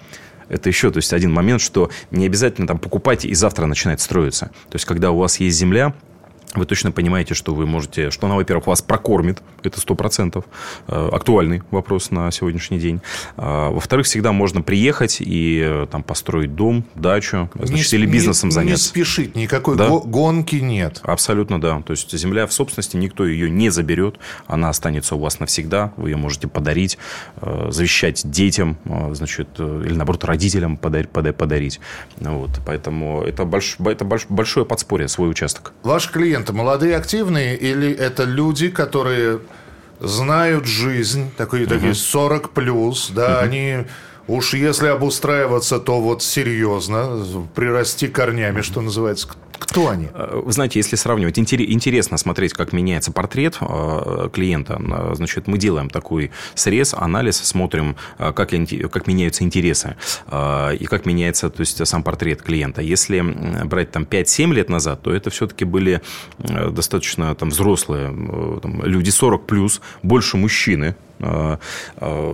Это 0.49 0.69
еще, 0.69 0.91
то 0.91 0.97
есть, 0.97 1.13
один 1.13 1.31
момент, 1.31 1.61
что 1.61 1.89
не 2.11 2.25
обязательно 2.25 2.67
там 2.67 2.79
покупать 2.79 3.25
и 3.25 3.33
завтра 3.33 3.65
начинать 3.65 4.01
строиться. 4.01 4.47
То 4.69 4.75
есть, 4.75 4.85
когда 4.85 5.11
у 5.11 5.17
вас 5.17 5.39
есть 5.39 5.57
земля, 5.57 5.93
вы 6.55 6.65
точно 6.65 6.91
понимаете, 6.91 7.33
что 7.33 7.53
вы 7.53 7.65
можете, 7.65 8.11
что 8.11 8.27
она, 8.27 8.35
во-первых, 8.35 8.67
вас 8.67 8.81
прокормит, 8.81 9.41
это 9.63 9.79
сто 9.79 9.95
процентов, 9.95 10.45
э, 10.87 11.09
актуальный 11.11 11.63
вопрос 11.71 12.11
на 12.11 12.29
сегодняшний 12.31 12.79
день. 12.79 13.01
А, 13.37 13.69
во-вторых, 13.69 14.05
всегда 14.05 14.31
можно 14.31 14.61
приехать 14.61 15.17
и 15.19 15.61
э, 15.63 15.87
там 15.91 16.03
построить 16.03 16.55
дом, 16.55 16.85
дачу, 16.95 17.49
значит, 17.55 17.91
не, 17.91 17.99
или 17.99 18.05
бизнесом 18.05 18.49
не, 18.49 18.53
заняться. 18.53 18.83
Не 18.85 18.89
спешить, 18.89 19.35
никакой 19.35 19.77
да? 19.77 19.87
гонки 19.87 20.57
нет. 20.57 20.99
Абсолютно, 21.03 21.59
да. 21.59 21.81
То 21.81 21.91
есть 21.91 22.15
земля 22.15 22.45
в 22.45 22.53
собственности, 22.53 22.97
никто 22.97 23.25
ее 23.25 23.49
не 23.49 23.69
заберет, 23.69 24.19
она 24.47 24.69
останется 24.69 25.15
у 25.15 25.19
вас 25.19 25.39
навсегда, 25.39 25.93
вы 25.97 26.11
ее 26.11 26.17
можете 26.17 26.47
подарить, 26.47 26.97
э, 27.37 27.69
завещать 27.71 28.29
детям, 28.29 28.77
значит, 29.11 29.59
или 29.59 29.93
наоборот 29.93 30.23
родителям 30.25 30.77
подарить. 30.77 31.09
подарить. 31.09 31.79
Вот. 32.17 32.51
Поэтому 32.65 33.23
это, 33.23 33.45
больш, 33.45 33.77
это 33.79 34.05
большое 34.05 34.65
подспорье, 34.65 35.07
свой 35.07 35.29
участок. 35.29 35.73
Ваш 35.83 36.09
клиент 36.09 36.42
клиенты 36.43 36.53
молодые, 36.53 36.97
активные, 36.97 37.57
или 37.57 37.91
это 37.91 38.23
люди, 38.23 38.69
которые 38.69 39.39
знают 39.99 40.65
жизнь, 40.65 41.31
такие, 41.37 41.63
угу. 41.63 41.73
такие 41.73 41.93
40 41.93 42.51
плюс, 42.51 43.11
да, 43.15 43.37
угу. 43.37 43.45
они 43.45 43.85
уж 44.27 44.53
если 44.53 44.87
обустраиваться, 44.87 45.79
то 45.79 46.01
вот 46.01 46.23
серьезно, 46.23 47.25
прирасти 47.55 48.07
корнями, 48.07 48.61
что 48.61 48.81
называется. 48.81 49.27
Кто 49.63 49.89
они? 49.89 50.09
Э, 50.13 50.41
вы 50.43 50.51
знаете, 50.51 50.79
если 50.79 50.95
сравнивать, 50.95 51.39
интересно 51.39 52.17
смотреть, 52.17 52.53
как 52.53 52.73
меняется 52.73 53.11
портрет 53.11 53.57
э, 53.61 54.29
клиента. 54.33 54.79
Э, 54.79 55.15
значит, 55.15 55.47
мы 55.47 55.57
делаем 55.57 55.89
такой 55.89 56.31
срез, 56.53 56.93
анализ, 56.93 57.37
смотрим, 57.37 57.95
как, 58.17 58.35
как 58.35 59.07
меняются 59.07 59.43
интересы 59.43 59.95
и 60.31 60.85
как 60.85 61.05
меняется 61.05 61.49
то 61.49 61.61
есть, 61.61 61.85
сам 61.87 62.03
портрет 62.03 62.41
клиента. 62.41 62.81
Если 62.81 63.21
брать 63.65 63.91
там 63.91 64.03
5-7 64.03 64.53
лет 64.53 64.69
назад, 64.69 65.01
то 65.01 65.13
это 65.13 65.29
все-таки 65.29 65.65
были 65.65 66.01
достаточно 66.37 67.33
там, 67.35 67.49
взрослые 67.49 68.07
там, 68.61 68.83
люди 68.83 69.09
40 69.09 69.45
плюс, 69.45 69.81
больше 70.01 70.37
мужчины, 70.37 70.95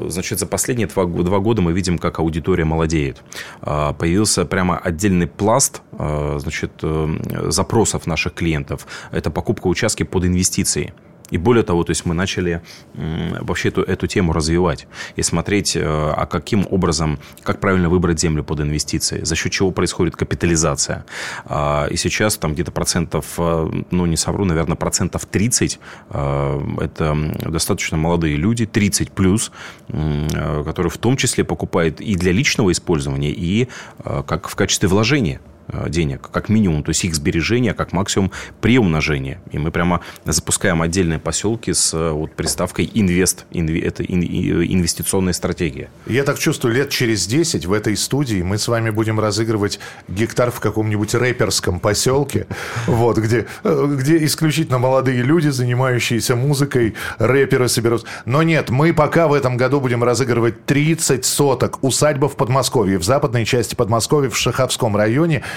значит, 0.07 0.39
за 0.39 0.45
последние 0.45 0.87
два, 0.87 1.05
два 1.05 1.39
года 1.39 1.61
мы 1.61 1.73
видим, 1.73 1.97
как 1.97 2.19
аудитория 2.19 2.65
молодеет. 2.65 3.21
А, 3.61 3.93
появился 3.93 4.45
прямо 4.45 4.77
отдельный 4.77 5.27
пласт 5.27 5.81
значит, 5.99 6.71
э, 6.81 7.49
запросов 7.49 8.07
наших 8.07 8.33
клиентов. 8.33 8.87
Это 9.11 9.31
покупка 9.31 9.67
участки 9.67 10.03
под 10.03 10.25
инвестиции. 10.25 10.93
И 11.31 11.37
более 11.37 11.63
того, 11.63 11.83
то 11.83 11.91
есть 11.91 12.05
мы 12.05 12.13
начали 12.13 12.61
вообще 12.93 13.69
эту, 13.69 13.81
эту 13.81 14.07
тему 14.07 14.33
развивать 14.33 14.87
и 15.15 15.21
смотреть, 15.21 15.75
э, 15.75 15.81
а 15.83 16.25
каким 16.25 16.67
образом, 16.69 17.19
как 17.43 17.59
правильно 17.59 17.89
выбрать 17.89 18.19
землю 18.19 18.43
под 18.43 18.61
инвестиции, 18.61 19.23
за 19.23 19.35
счет 19.35 19.51
чего 19.51 19.71
происходит 19.71 20.15
капитализация. 20.15 21.05
А, 21.45 21.87
и 21.89 21.97
сейчас 21.97 22.37
там 22.37 22.53
где-то 22.53 22.71
процентов, 22.71 23.25
э, 23.37 23.83
ну 23.91 24.05
не 24.05 24.17
совру, 24.17 24.45
наверное, 24.45 24.75
процентов 24.75 25.25
30 25.25 25.79
э, 26.09 26.61
это 26.81 27.15
достаточно 27.49 27.97
молодые 27.97 28.35
люди, 28.35 28.65
30 28.65 29.11
плюс, 29.11 29.51
которые 29.87 30.89
в 30.89 30.97
том 30.97 31.17
числе 31.17 31.43
покупают 31.43 32.01
и 32.01 32.15
для 32.15 32.31
личного 32.31 32.71
использования, 32.71 33.31
и 33.31 33.67
как 34.03 34.47
в 34.47 34.55
качестве 34.55 34.87
вложения. 34.87 35.41
Э, 35.71 35.87
денег, 35.89 36.29
как 36.31 36.49
минимум, 36.49 36.83
то 36.83 36.89
есть 36.89 37.03
их 37.05 37.13
сбережения, 37.13 37.73
как 37.73 37.91
максимум 37.91 38.31
приумножения. 38.59 39.39
И 39.51 39.59
мы 39.59 39.69
прямо 39.71 40.01
запускаем 40.25 40.81
отдельные 40.81 41.19
поселки 41.19 41.73
с 41.73 41.93
э, 41.93 42.11
вот 42.11 42.33
приставкой 42.33 42.89
«инвест». 42.91 43.45
Инве, 43.51 43.81
это 43.81 44.03
инвестиционная 44.03 45.33
стратегия. 45.33 45.89
Я 46.07 46.23
так 46.23 46.39
чувствую, 46.39 46.73
лет 46.73 46.89
через 46.89 47.27
10 47.27 47.67
в 47.67 47.73
этой 47.73 47.95
студии 47.97 48.41
мы 48.41 48.57
с 48.57 48.67
вами 48.67 48.89
будем 48.89 49.19
разыгрывать 49.19 49.79
гектар 50.07 50.49
в 50.49 50.59
каком-нибудь 50.59 51.13
рэперском 51.13 51.79
поселке, 51.79 52.47
вот, 52.87 53.19
где, 53.19 53.45
э, 53.63 53.95
где 53.95 54.23
исключительно 54.25 54.79
молодые 54.79 55.21
люди, 55.21 55.49
занимающиеся 55.49 56.35
музыкой, 56.35 56.95
рэперы 57.19 57.69
соберутся. 57.69 58.07
Но 58.25 58.41
нет, 58.41 58.71
мы 58.71 58.91
пока 58.91 59.27
в 59.27 59.33
этом 59.33 59.55
году 59.55 59.79
будем 59.81 60.03
разыгрывать 60.03 60.65
30 60.65 61.25
соток 61.25 61.83
усадьба 61.83 62.27
в 62.27 62.35
Подмосковье, 62.35 62.97
в 62.97 63.03
западной 63.03 63.45
части 63.45 63.75
Подмосковья, 63.75 64.31
в 64.31 64.37
Шаховском 64.37 64.97
районе– 64.97 65.43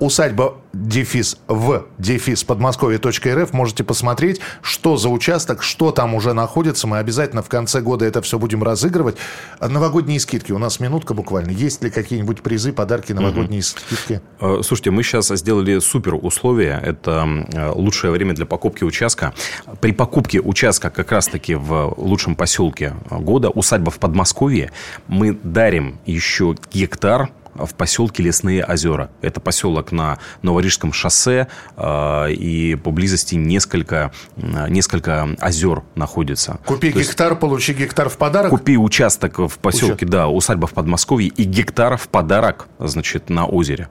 усадьба 0.00 0.56
дефис 0.72 1.38
в 1.48 1.86
дефис 1.98 2.44
подмосковье.рф. 2.44 3.52
Можете 3.52 3.84
посмотреть, 3.84 4.40
что 4.62 4.96
за 4.96 5.08
участок, 5.08 5.62
что 5.62 5.90
там 5.90 6.14
уже 6.14 6.32
находится. 6.32 6.86
Мы 6.86 6.98
обязательно 6.98 7.42
в 7.42 7.48
конце 7.48 7.80
года 7.80 8.04
это 8.04 8.22
все 8.22 8.38
будем 8.38 8.62
разыгрывать. 8.62 9.16
А 9.58 9.68
новогодние 9.68 10.20
скидки. 10.20 10.52
У 10.52 10.58
нас 10.58 10.80
минутка 10.80 11.14
буквально. 11.14 11.50
Есть 11.50 11.82
ли 11.82 11.90
какие-нибудь 11.90 12.42
призы, 12.42 12.72
подарки, 12.72 13.12
новогодние 13.12 13.60
угу. 13.60 13.66
скидки? 13.66 14.20
А, 14.38 14.60
слушайте, 14.62 14.90
мы 14.90 15.02
сейчас 15.02 15.28
сделали 15.28 15.78
супер 15.80 16.14
условия. 16.14 16.80
Это 16.82 17.26
лучшее 17.74 18.12
время 18.12 18.34
для 18.34 18.46
покупки 18.46 18.84
участка. 18.84 19.34
При 19.80 19.92
покупке 19.92 20.40
участка 20.40 20.90
как 20.90 21.10
раз-таки 21.12 21.54
в 21.54 21.94
лучшем 21.96 22.36
поселке 22.36 22.94
года, 23.10 23.50
усадьба 23.50 23.90
в 23.90 23.98
Подмосковье, 23.98 24.72
мы 25.08 25.32
дарим 25.42 25.98
еще 26.06 26.54
гектар 26.72 27.30
в 27.54 27.74
поселке 27.74 28.22
Лесные 28.22 28.64
озера. 28.64 29.10
Это 29.22 29.40
поселок 29.40 29.92
на 29.92 30.18
Новорижском 30.42 30.92
шоссе, 30.92 31.48
э, 31.76 32.32
и 32.32 32.76
поблизости 32.76 33.34
несколько, 33.34 34.12
несколько 34.36 35.28
озер 35.40 35.82
находится. 35.94 36.58
Купи 36.64 36.92
То 36.92 37.00
гектар, 37.00 37.30
есть, 37.30 37.40
получи 37.40 37.72
гектар 37.72 38.08
в 38.08 38.16
подарок? 38.16 38.50
Купи 38.50 38.76
участок 38.76 39.38
в 39.38 39.58
поселке, 39.58 40.06
Уча... 40.06 40.12
да, 40.12 40.28
усадьба 40.28 40.66
в 40.66 40.72
Подмосковье, 40.72 41.28
и 41.28 41.44
гектар 41.44 41.96
в 41.96 42.08
подарок, 42.08 42.68
значит, 42.78 43.30
на 43.30 43.46
озере. 43.46 43.88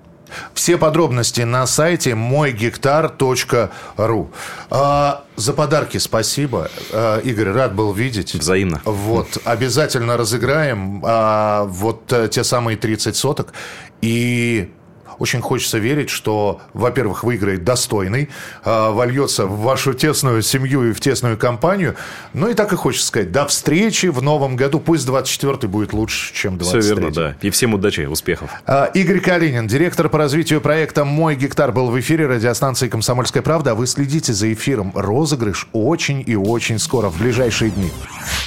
Все 0.54 0.78
подробности 0.78 1.42
на 1.42 1.68
сайте 1.68 2.15
мойгектар.ру. 2.15 4.32
А, 4.70 5.26
за 5.36 5.54
подарки 5.54 5.98
спасибо. 5.98 6.70
А, 6.92 7.20
Игорь, 7.20 7.52
рад 7.52 7.76
был 7.76 7.94
видеть. 7.94 8.36
Взаимно. 8.36 8.82
Вот, 8.86 9.38
обязательно 9.46 10.18
разыграем 10.18 11.04
а, 11.06 11.65
вот 11.65 12.12
а, 12.13 12.28
те 12.28 12.44
самые 12.44 12.78
30 12.78 13.15
соток. 13.15 13.54
И 14.02 14.72
очень 15.19 15.41
хочется 15.41 15.77
верить, 15.77 16.10
что, 16.10 16.62
во-первых, 16.73 17.23
выиграет 17.23 17.63
достойный, 17.63 18.29
э, 18.65 18.89
вольется 18.91 19.45
в 19.45 19.60
вашу 19.60 19.93
тесную 19.93 20.41
семью 20.41 20.89
и 20.89 20.93
в 20.93 20.99
тесную 20.99 21.38
компанию. 21.38 21.95
Ну 22.34 22.49
и 22.49 22.53
так 22.53 22.73
и 22.73 22.75
хочется 22.75 23.08
сказать, 23.08 23.32
до 23.32 23.45
встречи 23.45 24.08
в 24.08 24.21
новом 24.21 24.55
году. 24.55 24.79
Пусть 24.79 25.08
24-й 25.08 25.67
будет 25.67 25.93
лучше, 25.93 26.34
чем 26.34 26.55
23-й. 26.55 26.82
Все 26.82 26.95
верно, 26.95 27.12
да. 27.12 27.36
И 27.41 27.49
всем 27.49 27.73
удачи, 27.73 28.01
успехов. 28.01 28.49
Э, 28.65 28.88
Игорь 28.93 29.19
Калинин, 29.19 29.67
директор 29.67 30.10
по 30.10 30.17
развитию 30.17 30.62
проекта 30.62 31.05
«Мой 31.05 31.36
гектар» 31.36 31.71
был 31.71 31.89
в 31.91 31.99
эфире 31.99 32.27
радиостанции 32.27 32.88
«Комсомольская 32.88 33.43
правда». 33.43 33.71
А 33.71 33.75
вы 33.75 33.88
следите 33.88 34.34
за 34.34 34.51
эфиром. 34.53 34.91
Розыгрыш 34.95 35.67
очень 35.73 36.23
и 36.25 36.36
очень 36.36 36.79
скоро, 36.79 37.10
в 37.10 37.19
ближайшие 37.19 37.71
дни. 37.71 37.91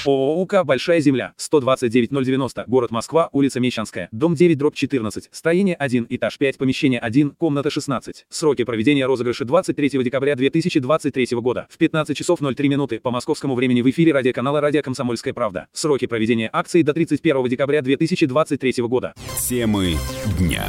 ООО 0.04 0.42
«УК 0.42 0.64
Большая 0.64 1.00
Земля», 1.00 1.32
129090, 1.36 2.64
город 2.66 2.90
Москва, 2.90 3.28
улица 3.32 3.60
Мещанская, 3.60 4.08
дом 4.12 4.34
9, 4.34 4.58
дробь 4.58 4.74
14, 4.74 5.28
строение 5.30 5.74
1, 5.74 6.06
этаж 6.08 6.38
5, 6.38 6.58
помещение 6.62 7.00
1, 7.00 7.32
комната 7.32 7.70
16. 7.70 8.26
Сроки 8.28 8.62
проведения 8.62 9.04
розыгрыша 9.04 9.44
23 9.44 10.04
декабря 10.04 10.36
2023 10.36 11.26
года 11.32 11.66
в 11.68 11.76
15 11.76 12.16
часов 12.16 12.38
03 12.40 12.68
минуты 12.68 13.00
по 13.00 13.10
московскому 13.10 13.56
времени 13.56 13.82
в 13.82 13.90
эфире 13.90 14.12
радиоканала 14.12 14.60
«Радио 14.60 14.80
Комсомольская 14.80 15.34
правда». 15.34 15.66
Сроки 15.72 16.06
проведения 16.06 16.48
акции 16.52 16.82
до 16.82 16.94
31 16.94 17.48
декабря 17.48 17.82
2023 17.82 18.74
года. 18.84 19.12
Темы 19.40 19.96
дня. 20.38 20.64